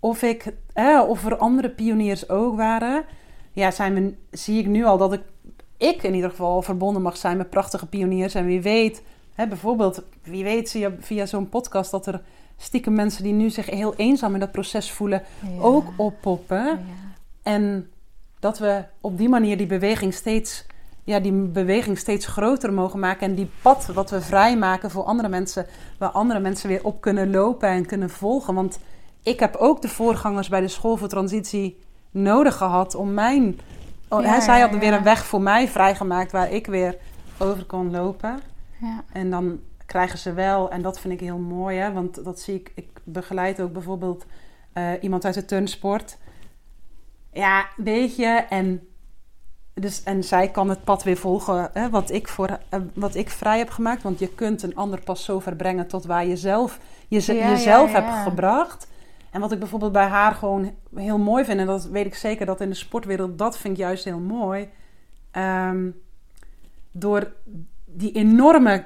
[0.00, 3.04] of, ik, eh, of er andere pioniers ook waren,
[3.52, 5.20] ja, zijn we, zie ik nu al dat ik,
[5.76, 8.34] ik in ieder geval verbonden mag zijn met prachtige pioniers.
[8.34, 9.02] En wie weet,
[9.34, 12.22] hè, bijvoorbeeld, wie weet via, via zo'n podcast dat er
[12.56, 15.22] stiekem mensen die nu zich heel eenzaam in dat proces voelen,
[15.56, 15.60] Ja.
[15.62, 16.64] ook oppoppen.
[16.64, 16.78] Ja.
[17.42, 17.90] En
[18.38, 20.66] dat we op die manier die beweging steeds,
[21.04, 23.28] ja, die beweging steeds groter mogen maken.
[23.28, 25.66] En die pad wat we vrijmaken voor andere mensen,
[25.98, 28.54] waar andere mensen weer op kunnen lopen en kunnen volgen.
[28.54, 28.78] Want
[29.22, 31.78] ik heb ook de voorgangers bij de school voor transitie
[32.10, 33.60] nodig gehad om mijn.
[34.08, 36.96] Oh, Ja, zij ja, hadden weer een weg voor mij vrijgemaakt waar ik weer
[37.38, 38.40] over kon lopen.
[38.80, 39.04] Ja.
[39.12, 42.54] En dan krijgen ze wel, en dat vind ik heel mooi, hè, want dat zie
[42.54, 42.72] ik.
[42.74, 44.26] Ik begeleid ook bijvoorbeeld
[44.72, 46.18] eh, iemand uit de turnsport.
[47.32, 48.88] Ja, weet je, en,
[49.74, 53.30] dus, en zij kan het pad weer volgen hè, wat, ik voor, eh, wat ik
[53.30, 54.02] vrij heb gemaakt.
[54.02, 57.50] Want je kunt een ander pas zo ver brengen tot waar je zelf, je, Ja,
[57.50, 58.04] jezelf ja, ja.
[58.04, 58.88] hebt gebracht.
[59.30, 62.46] En wat ik bijvoorbeeld bij haar gewoon heel mooi vind, en dat weet ik zeker
[62.46, 64.68] dat in de sportwereld, dat vind ik juist heel mooi.
[65.30, 65.90] Ehm,
[66.90, 67.32] door
[67.84, 68.84] die enorme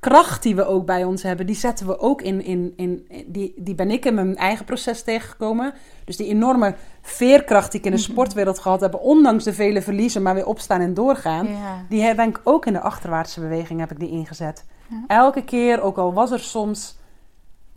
[0.00, 2.44] kracht die we ook bij ons hebben, die zetten we ook in.
[2.44, 5.74] in, in die, die ben ik in mijn eigen proces tegengekomen.
[6.04, 8.10] Dus die enorme veerkracht die ik in de Mhm.
[8.10, 11.46] sportwereld gehad heb, ondanks de vele verliezen, maar weer opstaan en doorgaan.
[11.46, 11.84] Ja.
[11.88, 14.64] Die heb ik ook in de achterwaartse beweging heb ik die ingezet.
[14.88, 15.04] Ja.
[15.06, 16.96] Elke keer, ook al was er soms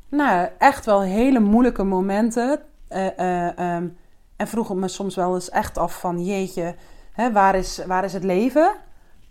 [0.09, 2.59] nou, echt wel hele moeilijke momenten.
[2.87, 3.87] eh, eh, ehm,
[4.35, 6.75] en vroeg ik me soms wel eens echt af van jeetje,
[7.11, 8.71] hè, waar, is, waar is het leven?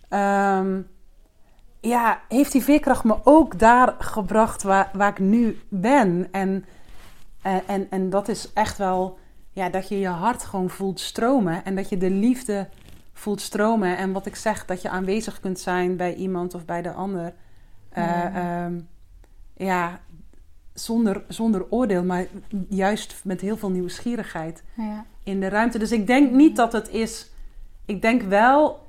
[0.09, 0.81] Ehm,
[1.87, 6.27] ja, heeft die veerkracht me ook daar gebracht waar, waar ik nu ben?
[6.31, 6.65] En,
[7.41, 9.17] en, en, en dat is echt wel
[9.51, 11.65] ja, dat je je hart gewoon voelt stromen.
[11.65, 12.67] En dat je de liefde
[13.13, 13.97] voelt stromen.
[13.97, 17.33] En wat ik zeg, dat je aanwezig kunt zijn bij iemand of bij de ander.
[17.89, 18.31] Eh, Ja.
[18.65, 18.79] ehm,
[19.53, 19.99] ja,
[20.73, 22.25] zonder, zonder oordeel, maar
[22.69, 25.05] juist met heel veel nieuwsgierigheid Ja.
[25.23, 25.77] in de ruimte.
[25.79, 27.29] Dus ik denk niet dat het is.
[27.85, 28.87] Ik denk wel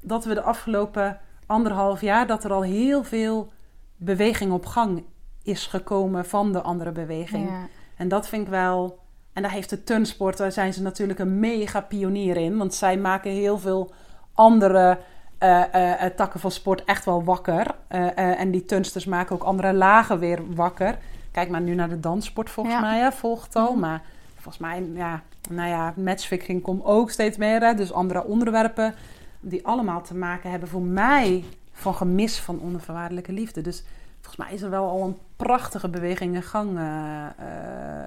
[0.00, 1.20] dat we de afgelopen
[1.50, 3.52] anderhalf jaar dat er al heel veel
[3.96, 5.04] beweging op gang
[5.42, 7.48] is gekomen van de andere beweging.
[7.48, 7.66] Ja.
[7.96, 8.98] En dat vind ik wel.
[9.32, 12.56] En daar heeft de turnsport, daar zijn ze natuurlijk een mega pionier in.
[12.56, 13.90] Want zij maken heel veel
[14.34, 14.98] andere
[15.38, 17.74] eh, eh, eh, takken van sport echt wel wakker.
[18.14, 20.98] En die turnsters maken ook andere lagen weer wakker.
[21.30, 22.80] Kijk maar nu naar de danssport volgens Ja.
[22.80, 23.72] mij, hè, volgt al.
[23.72, 23.78] Ja.
[23.78, 24.02] Maar
[24.34, 27.60] volgens mij, ja, nou ja, matchfixing komt ook steeds meer.
[27.60, 28.94] Hè, dus andere onderwerpen
[29.40, 33.60] die allemaal te maken hebben voor mij van gemis van onvoorwaardelijke liefde.
[33.60, 33.84] Dus
[34.20, 37.32] volgens mij is er wel al een prachtige beweging in gang eh, eh,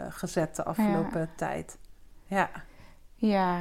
[0.10, 1.78] gezet de afgelopen tijd.
[2.28, 2.50] Ja.
[3.16, 3.58] Ja.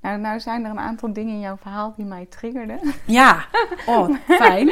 [0.00, 2.78] Nou, nou zijn er een aantal dingen in jouw verhaal die mij triggerden.
[3.04, 3.44] Ja.
[3.86, 4.66] Oh, fijn.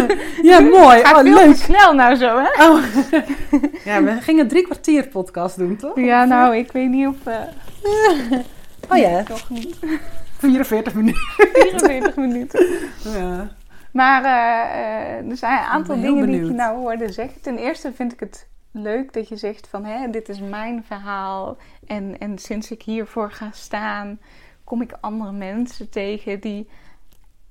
[0.50, 1.04] ja, mooi.
[1.04, 1.56] Gaat Oh, leuk.
[1.56, 2.68] snel nou zo, hè?
[2.68, 2.82] Oh.
[3.84, 5.96] ja, we gingen drie kwartier podcast doen, toch?
[6.00, 7.26] Ja, nou, ik weet niet of...
[7.26, 7.40] eh,
[8.88, 9.78] Oh ja, Toch niet.
[10.42, 11.20] 44 minuten.
[11.36, 12.66] 44 minuten.
[13.04, 13.50] Ja.
[13.92, 17.40] Maar eh, eh, er zijn een aantal dingen die ik je nou hoorde zeggen.
[17.40, 19.84] Ten eerste vind ik het leuk dat je zegt van...
[19.84, 21.56] Hè, dit is mijn verhaal.
[21.86, 24.20] En, en sinds ik hiervoor ga staan...
[24.64, 26.68] kom ik andere mensen tegen die,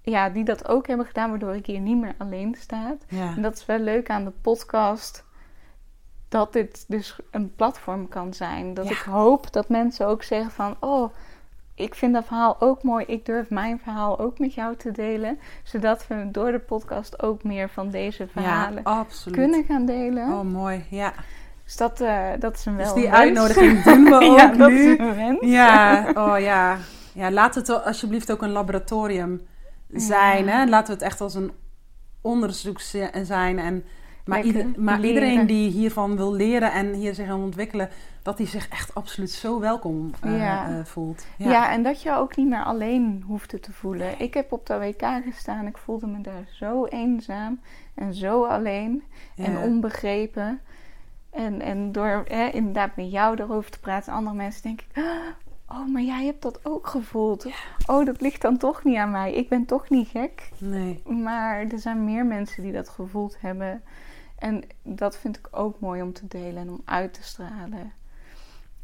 [0.01, 1.29] ja, die dat ook hebben gedaan...
[1.29, 2.95] waardoor ik hier niet meer alleen sta.
[3.07, 3.33] Ja.
[3.35, 5.25] En dat is wel leuk aan de podcast.
[6.29, 8.73] Dat dit dus een platform kan zijn.
[8.73, 8.91] Dat Ja.
[8.91, 10.75] ik hoop dat mensen ook zeggen van...
[10.79, 11.13] Oh,
[11.81, 13.05] ik vind dat verhaal ook mooi.
[13.07, 15.39] Ik durf mijn verhaal ook met jou te delen.
[15.63, 20.27] Zodat we door de podcast ook meer van deze verhalen ja, kunnen gaan delen.
[20.27, 20.83] Oh, mooi.
[20.89, 21.13] Ja.
[21.63, 23.23] Dus dat, eh, dat is een wel Dus die een wens.
[23.23, 24.91] uitnodiging doen we ook ja, dat nu.
[24.91, 25.37] is een wens.
[25.41, 26.77] Ja, oh ja.
[27.13, 29.41] Ja, laat het wel alsjeblieft ook een laboratorium
[29.89, 30.45] zijn.
[30.45, 30.51] Ja.
[30.51, 30.65] Hè?
[30.65, 31.51] Laten we het echt als een
[32.21, 33.59] onderzoek zi- zijn.
[33.59, 33.83] En,
[34.35, 37.89] Maar, ieder- iedereen die hiervan wil leren en hier zich aan ontwikkelen,
[38.21, 40.69] dat hij zich echt absoluut zo welkom eh, Ja.
[40.69, 41.25] eh, voelt.
[41.37, 41.71] Ja.
[41.71, 44.19] en dat je ook niet meer alleen hoefde te voelen.
[44.19, 45.67] Ik heb op de WK gestaan.
[45.67, 47.59] Ik voelde me daar zo eenzaam
[47.95, 49.03] en zo alleen
[49.35, 49.61] en Ja.
[49.63, 50.59] onbegrepen.
[51.29, 55.03] En, en door inderdaad met jou erover te praten, andere mensen denk ik...
[55.69, 57.47] Oh, maar jij hebt dat ook gevoeld.
[57.85, 59.33] Oh, dat ligt dan toch niet aan mij.
[59.33, 60.49] Ik ben toch niet gek.
[60.57, 61.01] Nee.
[61.05, 63.81] Maar er zijn meer mensen die dat gevoeld hebben.
[64.41, 67.91] En dat vind ik ook mooi om te delen en om uit te stralen.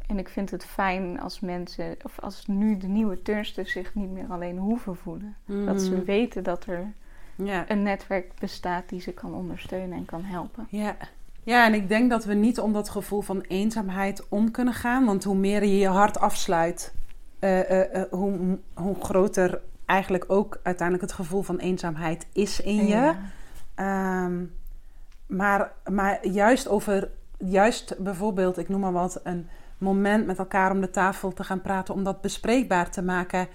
[0.06, 4.10] En ik vind het fijn als mensen, of als nu de nieuwe turnsters zich niet
[4.10, 5.36] meer alleen hoeven voelen.
[5.44, 6.04] Dat ze Mhm.
[6.04, 6.92] weten dat er
[7.34, 7.70] Ja.
[7.70, 10.66] een netwerk bestaat die ze kan ondersteunen en kan helpen.
[10.70, 10.96] Ja.
[11.42, 15.04] ja, en ik denk dat we niet om dat gevoel van eenzaamheid om kunnen gaan.
[15.04, 16.94] Want hoe meer je je hart afsluit,
[17.38, 22.76] eh, eh, eh, hoe, hoe groter eigenlijk ook uiteindelijk het gevoel van eenzaamheid is in
[22.86, 22.86] je.
[22.86, 23.18] Ja.
[23.74, 24.44] Ehm,
[25.28, 29.48] maar, maar juist over, juist bijvoorbeeld, ik noem maar wat, een
[29.78, 33.48] moment met elkaar om de tafel te gaan praten, om dat bespreekbaar te maken.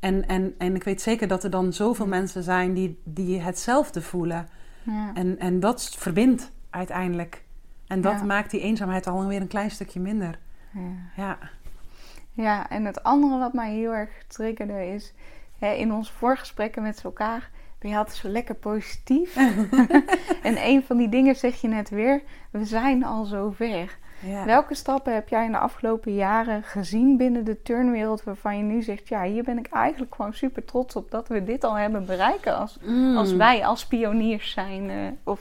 [0.00, 4.02] En, en, en ik weet zeker dat er dan zoveel mensen zijn die, die hetzelfde
[4.02, 4.48] voelen.
[4.82, 5.10] Ja.
[5.14, 7.44] En, en dat verbindt uiteindelijk.
[7.86, 8.24] En dat Ja.
[8.24, 10.38] maakt die eenzaamheid alweer een klein stukje minder.
[10.72, 10.80] Ja.
[11.16, 11.38] Ja,
[12.32, 15.14] Ja, en het andere wat mij heel erg triggerde is...
[15.58, 17.50] Hè, in onze voorgesprekken met elkaar
[17.88, 19.36] je altijd zo lekker positief.
[20.42, 22.22] en een van die dingen zeg je net weer...
[22.50, 23.96] We zijn al zo ver.
[24.20, 24.44] ja.
[24.44, 28.24] Welke stappen heb jij in de afgelopen jaren gezien binnen de turnwereld...
[28.24, 29.08] waarvan je nu zegt...
[29.08, 31.10] Ja, hier ben ik eigenlijk gewoon super trots op...
[31.10, 33.16] dat we dit al hebben bereiken als, Mm.
[33.16, 34.90] als wij als pioniers zijn.
[34.90, 35.40] eh, of,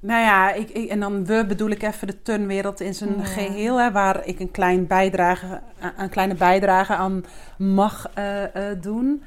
[0.00, 3.24] Nou ja, ik, ik- en dan we bedoel ik even de turnwereld in zijn Ja.
[3.24, 5.60] geheel, hè, waar ik een, klein bijdrage,
[5.96, 7.24] een kleine bijdrage aan
[7.58, 9.22] mag eh, eh, doen.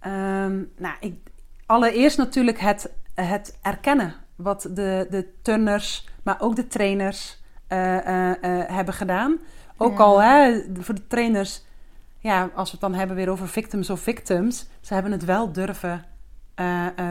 [0.00, 1.14] Ehm, nou, ik,
[1.68, 8.30] allereerst natuurlijk het, het erkennen wat de, de turners, maar ook de trainers eh, eh,
[8.30, 9.38] eh, hebben gedaan.
[9.76, 10.04] Ook Ja.
[10.04, 11.64] al hè, voor de trainers,
[12.18, 15.52] ja, als we het dan hebben weer over victims of victims, ze hebben het wel
[15.52, 16.04] durven.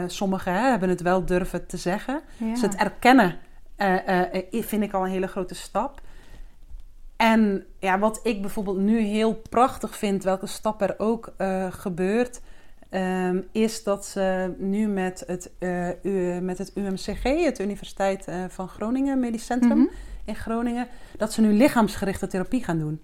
[0.07, 2.21] sommigen hè, hebben het wel durven te zeggen.
[2.37, 2.51] ja.
[2.51, 3.37] Dus het erkennen
[4.51, 6.01] vind ik al een hele grote stap.
[7.15, 11.33] En ja, wat ik bijvoorbeeld nu heel prachtig vind, welke stap er ook
[11.69, 12.41] gebeurt,
[12.89, 18.35] ehm, is dat ze nu met het, eh, U- met het UMCG, het Universiteit eh,
[18.49, 19.87] van Groningen Medisch Centrum Mhm.
[20.25, 23.01] in Groningen, dat ze nu lichaamsgerichte therapie gaan doen.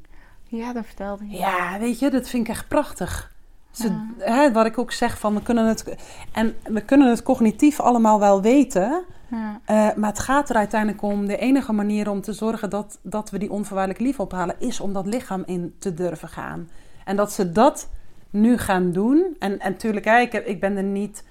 [0.47, 1.37] Ja, dat vertelde je.
[1.37, 3.31] Ja, weet je, dat vind ik echt prachtig.
[3.71, 4.07] Ze, Ja.
[4.17, 5.95] hè, wat ik ook zeg van, we kunnen het,
[6.31, 9.59] en we kunnen het cognitief allemaal wel weten, Ja.
[9.65, 11.25] eh, maar het gaat er uiteindelijk om.
[11.25, 14.93] De enige manier om te zorgen dat, dat we die onvoorwaardelijk lief ophalen, is om
[14.93, 16.69] dat lichaam in te durven gaan.
[17.05, 17.89] En dat ze dat
[18.33, 19.35] nu gaan doen.
[19.39, 21.23] En, en natuurlijk, hè, ik, heb, ik ben er niet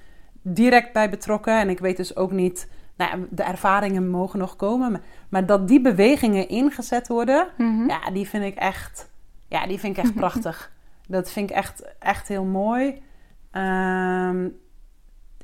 [0.43, 1.59] direct bij betrokken.
[1.61, 2.69] En ik weet dus ook niet.
[2.97, 4.93] Nou, ja, de ervaringen mogen nog komen.
[4.93, 7.89] Maar, maar dat die bewegingen ingezet worden, Mhm.
[7.89, 9.11] ja, die vind ik echt,
[9.49, 10.73] ja, die vind ik echt prachtig.
[11.09, 13.03] Dat vind ik echt, echt heel mooi.
[13.51, 14.49] Ehm,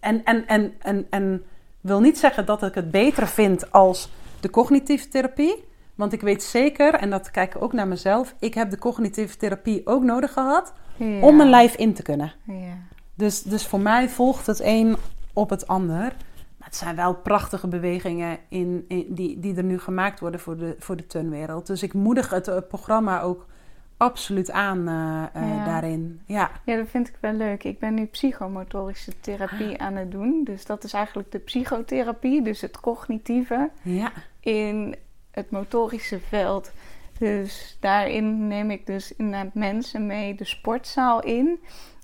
[0.00, 1.44] en, en, en, en, en
[1.80, 5.64] wil niet zeggen dat ik het beter vind als de cognitieve therapie.
[5.94, 9.36] Want ik weet zeker, en dat kijk ik ook naar mezelf, ik heb de cognitieve
[9.36, 11.20] therapie ook nodig gehad Ja.
[11.20, 12.32] om mijn lijf in te kunnen.
[12.44, 12.76] Ja.
[13.14, 14.96] Dus, dus voor mij volgt het een
[15.32, 15.96] op het ander.
[16.56, 20.56] Maar het zijn wel prachtige bewegingen in, in- die, die er nu gemaakt worden voor
[20.56, 21.66] de, voor de turnwereld.
[21.66, 23.46] Dus ik moedig het eh, programma ook
[23.96, 25.64] absoluut aan eh, eh, Ja.
[25.64, 26.20] daarin.
[26.26, 26.50] Ja.
[26.64, 27.64] Ja, dat vind ik wel leuk.
[27.64, 29.16] Ik ben nu psychomotorische Ah.
[29.20, 30.40] therapie aan het doen.
[30.44, 34.12] Dus dat is eigenlijk de psychotherapie, dus het cognitieve Ja.
[34.40, 34.94] in
[35.30, 36.72] het motorische veld.
[37.18, 41.46] Dus daarin neem ik dus inderdaad mensen mee de sportzaal in.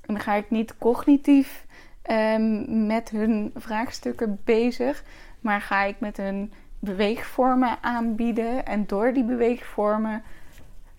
[0.07, 1.67] En dan ga ik niet cognitief
[2.03, 5.05] ehm, met hun vraagstukken bezig,
[5.41, 8.67] maar ga ik met hun beweegvormen aanbieden.
[8.67, 10.23] En door die beweegvormen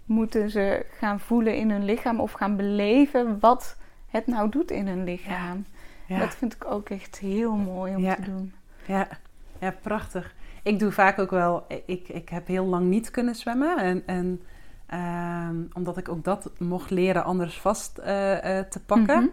[0.05, 3.77] moeten ze gaan voelen in hun lichaam of gaan beleven wat
[4.09, 5.65] het nou doet in hun lichaam.
[6.05, 6.19] Ja.
[6.19, 8.15] Dat vind ik ook echt heel mooi om Ja.
[8.15, 8.53] te doen.
[8.85, 9.07] Ja.
[9.59, 10.34] ja, prachtig.
[10.65, 11.65] Ik doe vaak ook wel...
[11.85, 13.77] Ik, ik heb heel lang niet kunnen zwemmen.
[13.77, 14.41] En, en
[14.85, 19.31] ehm, omdat ik ook dat mocht leren anders vast eh, eh, te pakken.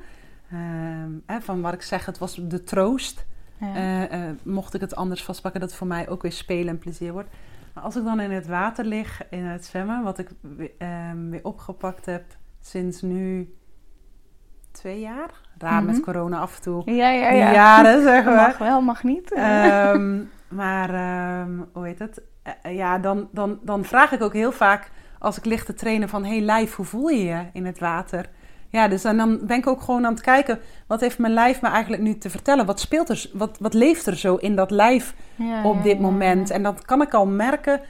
[0.49, 0.61] Mhm.
[0.62, 3.24] Ehm, hè, van wat ik zeg, het was de troost.
[3.61, 4.09] Ja.
[4.09, 7.12] Eh, mocht ik het anders vastpakken, dat het voor mij ook weer spelen en plezier
[7.12, 7.28] wordt.
[7.74, 10.30] Maar als ik dan in het water lig, in het zwemmen, wat ik
[10.78, 12.24] ehm, weer opgepakt heb
[12.61, 13.55] sinds nu
[14.70, 15.30] twee jaar.
[15.59, 16.05] Raar met Mhm.
[16.05, 16.83] corona af en toe.
[16.93, 17.53] ja, ja, Die ja.
[17.53, 18.39] jaren, zeggen we.
[18.41, 19.33] Mag wel, mag niet.
[19.33, 20.20] Ehm,
[20.55, 22.22] maar ehm, hoe heet het?
[22.42, 26.09] Eh, ja, dan, dan, dan vraag ik ook heel vaak als ik lig te trainen
[26.09, 26.24] van...
[26.24, 28.28] hey lijf, hoe voel je je in het water?
[28.68, 31.61] Ja, dus en dan ben ik ook gewoon aan het kijken, wat heeft mijn lijf
[31.61, 32.66] me eigenlijk nu te vertellen?
[32.66, 36.03] Wat speelt er, wat, wat leeft er zo in dat lijf Ja, op dit ja,
[36.03, 36.48] moment?
[36.48, 36.55] ja.
[36.55, 37.80] En dat kan ik al merken,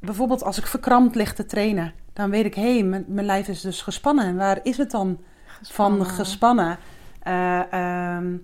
[0.00, 1.92] bijvoorbeeld als ik verkrampt lig te trainen.
[2.12, 4.24] Dan weet ik, hé, hey, mijn, mijn lijf is dus gespannen.
[4.24, 5.18] En waar is het dan
[5.62, 6.78] van gespannen?
[7.22, 8.36] Ehm,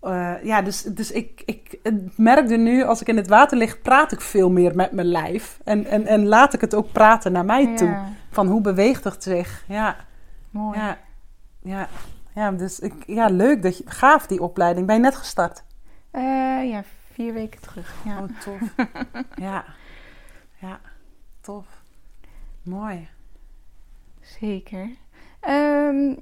[0.00, 1.78] eh, ja, dus, dus ik, ik
[2.16, 5.60] merkte nu, als ik in het water lig, praat ik veel meer met mijn lijf.
[5.64, 7.96] En, en, en laat ik het ook praten naar mij toe.
[8.30, 9.64] Van hoe beweegt het zich?
[9.68, 9.96] Ja,
[10.50, 10.78] mooi.
[10.78, 10.98] ja,
[11.62, 11.88] ja.
[12.34, 14.86] ja dus ik, ja, leuk dat je, gaaf die opleiding.
[14.86, 15.62] Ben je net gestart?
[16.10, 16.82] Eh, ja,
[17.12, 17.94] vier weken terug.
[18.04, 18.18] Ja.
[18.18, 18.86] Oh, tof.
[19.46, 19.64] ja,
[20.58, 20.80] ja,
[21.40, 21.66] tof.
[22.62, 23.08] Mooi.
[24.20, 24.90] Zeker.
[25.40, 26.14] Ehm,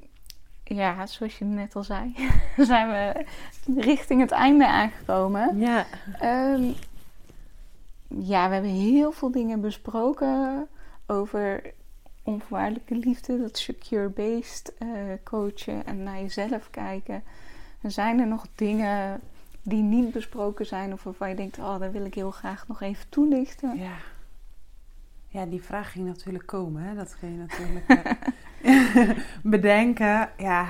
[0.69, 2.15] ja, zoals je net al zei,
[2.57, 3.25] zijn we
[3.81, 5.59] richting het einde aangekomen.
[5.59, 5.87] Ja.
[6.21, 6.63] Ehm,
[8.09, 10.69] ja, we hebben heel veel dingen besproken
[11.07, 11.63] over
[12.23, 14.89] onvoorwaardelijke liefde, dat secure-based eh,
[15.25, 17.23] coachen en naar jezelf kijken.
[17.81, 19.21] En zijn er nog dingen
[19.63, 22.81] die niet besproken zijn of waarvan je denkt, oh, daar wil ik heel graag nog
[22.81, 23.79] even toelichten?
[23.79, 23.97] Ja.
[25.31, 26.83] Ja, die vraag ging natuurlijk komen.
[26.83, 26.95] Hè?
[26.95, 28.13] Dat ging natuurlijk eh,
[29.43, 30.31] bedenken.
[30.37, 30.67] Ja.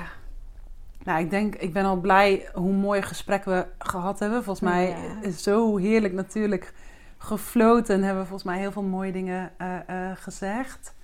[1.05, 4.45] Nou, ik denk, ik ben al blij hoe mooie gesprekken we gehad hebben.
[4.45, 4.97] Volgens mij Ja.
[5.23, 6.73] is zo heerlijk natuurlijk
[7.19, 7.95] gefloten.
[7.95, 10.95] En hebben we volgens mij heel veel mooie dingen eh, eh, gezegd.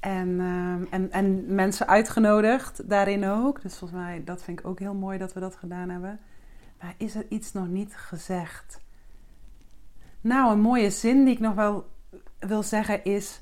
[0.00, 3.62] En, ehm, en, en mensen uitgenodigd daarin ook.
[3.62, 6.20] Dus volgens mij, dat vind ik ook heel mooi dat we dat gedaan hebben.
[6.80, 8.80] Maar is er iets nog niet gezegd?
[10.20, 11.86] Nou, een mooie zin die ik nog wel
[12.38, 13.40] wil zeggen is.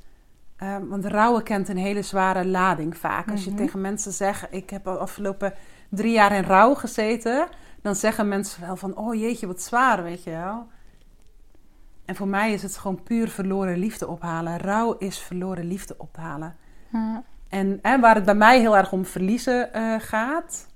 [0.58, 3.30] Eh, want rouwen kent een hele zware lading vaak.
[3.30, 3.58] Als je Mhm.
[3.58, 5.54] tegen mensen zegt: Ik heb de afgelopen
[5.88, 7.48] drie jaar in rouw gezeten.
[7.82, 10.66] Dan zeggen mensen wel van: Oh jeetje, wat zwaar, weet je wel.
[12.04, 14.58] En voor mij is het gewoon puur verloren liefde ophalen.
[14.58, 16.56] Rouw is verloren liefde ophalen.
[17.48, 20.67] En hè, waar het bij mij heel erg om verliezen eh, gaat.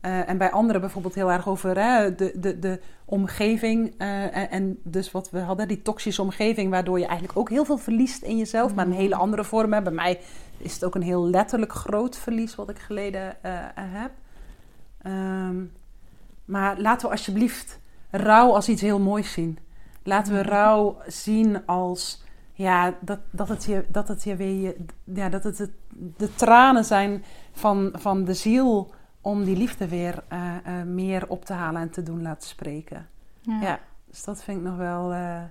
[0.00, 3.94] Eh, en bij anderen bijvoorbeeld heel erg over hè, de, de, de omgeving.
[3.98, 7.64] eh, en, en dus wat we hadden, die toxische omgeving, waardoor je eigenlijk ook heel
[7.64, 8.74] veel verliest in jezelf.
[8.74, 9.72] Maar een hele andere vorm.
[9.72, 9.82] Hè.
[9.82, 10.20] Bij mij
[10.58, 14.10] is het ook een heel letterlijk groot verlies wat ik geleden eh, heb.
[15.02, 15.56] Ehm,
[16.44, 17.78] maar laten we alsjeblieft
[18.10, 19.58] rouw als iets heel moois zien.
[20.02, 20.48] Laten we Mhm.
[20.48, 22.22] rouw zien als
[22.52, 25.70] ja, dat, dat het je, dat het je weer, je- ja, dat het, het
[26.16, 28.90] de tranen zijn van, van de ziel
[29.28, 33.08] om die liefde weer eh, eh, meer op te halen en te doen laten spreken.
[33.40, 33.60] Ja.
[33.60, 35.42] Ja, dus dat vind ik nog wel, eh,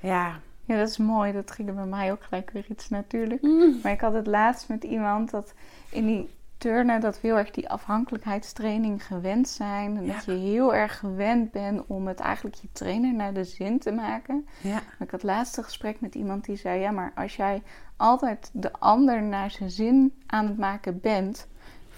[0.00, 0.40] ja.
[0.64, 1.32] Ja, dat is mooi.
[1.32, 3.42] Dat ging er bij mij ook gelijk weer iets natuurlijk.
[3.82, 5.54] Maar ik had het laatst met iemand dat
[5.90, 9.96] in die turnen dat we heel erg die afhankelijkheidstraining gewend zijn.
[9.96, 13.78] En dat je heel erg gewend bent om het eigenlijk je trainer naar de zin
[13.78, 14.46] te maken.
[14.60, 17.62] Ja, Maar ik had laatst een gesprek met iemand die zei: Ja, maar als jij
[17.96, 21.48] altijd de ander naar zijn zin aan het maken bent,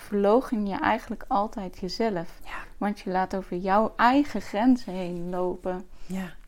[0.01, 2.39] verloochen je eigenlijk altijd jezelf.
[2.45, 2.59] Ja.
[2.79, 5.89] Want je laat over jouw eigen grenzen heen lopen.
[6.07, 6.39] ja.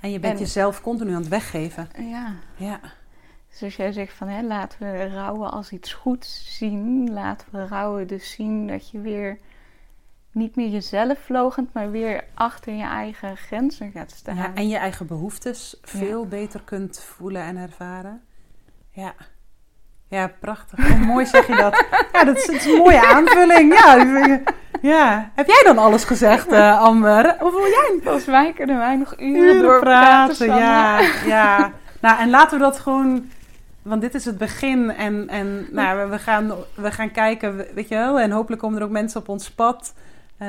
[0.00, 1.88] En je bent En- jezelf continu aan het weggeven.
[1.98, 2.34] Ja.
[2.56, 2.80] Ja,
[3.50, 7.66] Dus als jij zegt van hè, laten we rouwen als iets goeds zien, laten we
[7.66, 9.38] rouwen dus zien dat je weer
[10.32, 14.36] niet meer jezelf vlogend, maar weer achter je eigen grenzen gaat staan.
[14.36, 18.22] ja, en je eigen behoeftes veel beter kunt voelen en ervaren.
[18.90, 19.14] Ja,
[20.14, 20.88] ja prachtig.
[20.88, 21.84] Hoe mooi zeg je dat.
[22.12, 23.72] Ja, dat is, dat is een mooie aanvulling.
[23.78, 23.94] Ja,
[24.82, 25.30] ja.
[25.34, 27.36] Heb jij dan alles gezegd, eh, Amber?
[27.40, 30.36] Of wil jij Volgens mij kunnen wij nog uren, doorpraten.
[30.36, 30.56] praten?
[30.62, 31.72] Ja, ja.
[32.00, 33.28] Nou, en laten we dat gewoon...
[33.82, 37.94] Want dit is het begin en, en nou, we- gaan, we gaan kijken, weet je
[37.94, 38.20] wel.
[38.20, 39.94] En hopelijk komen er ook mensen op ons pad...
[40.38, 40.48] eh,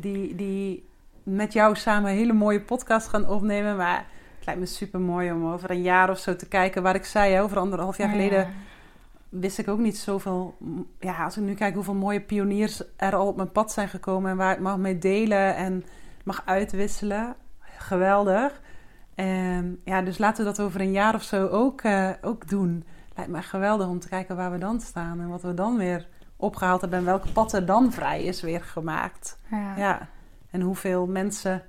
[0.00, 0.88] die, die
[1.22, 3.76] met jou samen een hele mooie podcast gaan opnemen.
[3.76, 4.04] Maar
[4.36, 6.82] het lijkt me super mooi om over een jaar of zo te kijken.
[6.82, 8.46] Waar ik zei, over anderhalf jaar geleden Ja.
[9.28, 10.56] Wist ik ook niet zoveel.
[11.00, 14.30] Ja, als ik nu kijk hoeveel mooie pioniers er al op mijn pad zijn gekomen
[14.30, 15.84] en waar ik mag mee delen en
[16.24, 17.34] mag uitwisselen.
[17.78, 18.60] Geweldig.
[19.14, 22.84] En ja, dus laten we dat over een jaar of zo ook, eh, ook doen.
[23.14, 26.06] Lijkt me geweldig om te kijken waar we dan staan en wat we dan weer
[26.36, 29.38] opgehaald hebben en welke pad er dan vrij is weer gemaakt.
[29.50, 29.76] Ja.
[29.76, 30.08] Ja,
[30.50, 31.62] en hoeveel mensen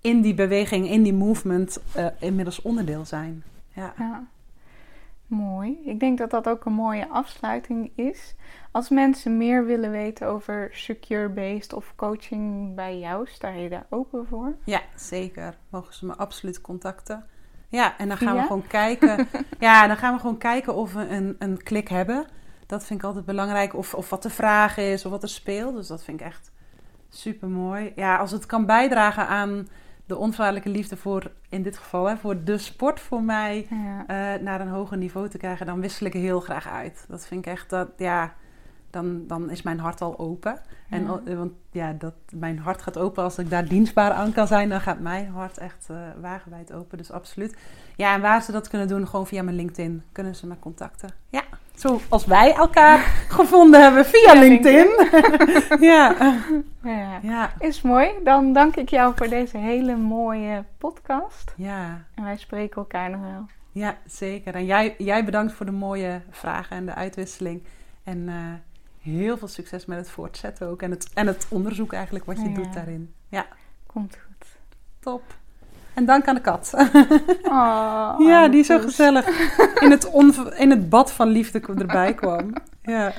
[0.00, 3.42] in die beweging, in die movement eh, inmiddels onderdeel zijn.
[3.72, 3.92] Ja.
[3.98, 4.26] Ja.
[5.26, 5.78] Mooi.
[5.84, 8.34] Ik denk dat dat ook een mooie afsluiting is.
[8.70, 14.26] Als mensen meer willen weten over secure-based of coaching bij jou, sta je daar open
[14.26, 14.56] voor?
[14.64, 15.56] ja, zeker.
[15.68, 17.24] Mogen ze me absoluut contacten.
[17.68, 19.28] Ja, en dan gaan we gewoon kijken.
[19.58, 22.26] ja, dan gaan we gewoon kijken of we een, een klik hebben.
[22.66, 23.74] Dat vind ik altijd belangrijk.
[23.74, 25.74] Of, of wat de vraag is, of wat er speelt.
[25.74, 26.52] Dus dat vind ik echt
[27.08, 27.92] super mooi.
[27.96, 29.68] Ja, als het kan bijdragen aan
[30.06, 34.06] de onvoorwaardelijke liefde voor, in dit geval, hè, voor de sport voor mij Ja.
[34.06, 37.04] eh, naar een hoger niveau te krijgen, dan wissel ik heel graag uit.
[37.08, 38.34] Dat vind ik echt, dat, ja,
[38.90, 40.60] dan, dan is mijn hart al open.
[40.90, 41.08] En, Ja.
[41.08, 44.68] al- want ja, dat, mijn hart gaat open als ik daar dienstbaar aan kan zijn,
[44.68, 46.98] dan gaat mijn hart echt eh wagenwijd open.
[46.98, 47.56] Dus absoluut.
[47.96, 51.10] Ja, en waar ze dat kunnen doen, gewoon via mijn LinkedIn, kunnen ze me contacten.
[51.28, 51.42] Ja,
[51.76, 52.98] zoals wij elkaar
[53.38, 54.88] gevonden hebben via LinkedIn.
[55.90, 56.14] ja,
[56.82, 57.18] Ja.
[57.22, 58.10] ja, Is mooi.
[58.24, 61.52] Dan dank ik jou voor deze hele mooie podcast.
[61.56, 62.04] ja.
[62.14, 63.46] En wij spreken elkaar nog wel.
[63.72, 64.54] Ja, zeker.
[64.54, 67.62] En jij, jij bedankt voor de mooie vragen en de uitwisseling.
[68.04, 68.34] En eh,
[69.12, 70.82] heel veel succes met het voortzetten ook.
[70.82, 72.54] En het, en het onderzoek eigenlijk wat je Ja.
[72.54, 73.14] doet daarin.
[73.28, 73.46] Ja,
[73.86, 74.46] Komt goed.
[75.00, 75.22] top.
[75.96, 76.70] En dank aan de kat.
[77.42, 79.26] Oh, ja, die zo gezellig
[79.80, 80.10] in het,
[80.56, 82.52] in het bad van liefde erbij kwam.
[82.82, 83.12] Ja.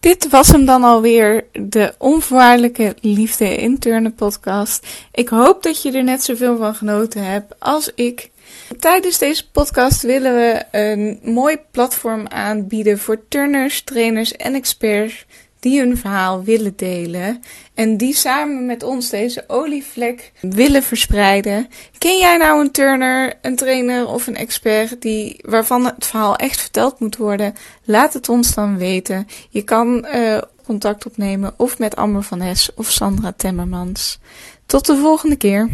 [0.00, 4.86] Dit was hem dan alweer, de onvoorwaardelijke liefde interne podcast.
[5.12, 8.30] Ik hoop dat je er net zoveel van genoten hebt als ik.
[8.78, 15.26] Tijdens deze podcast willen we een mooi platform aanbieden voor turners, trainers en experts
[15.60, 17.42] die hun verhaal willen delen
[17.74, 21.68] en die samen met ons deze olievlek willen verspreiden.
[21.98, 26.60] Ken jij nou een turner, een trainer of een expert die, waarvan het verhaal echt
[26.60, 27.54] verteld moet worden?
[27.84, 29.26] Laat het ons dan weten.
[29.48, 34.18] Je kan eh, contact opnemen of met Amber van Hes of Sandra Temmermans.
[34.66, 35.68] Tot de volgende keer.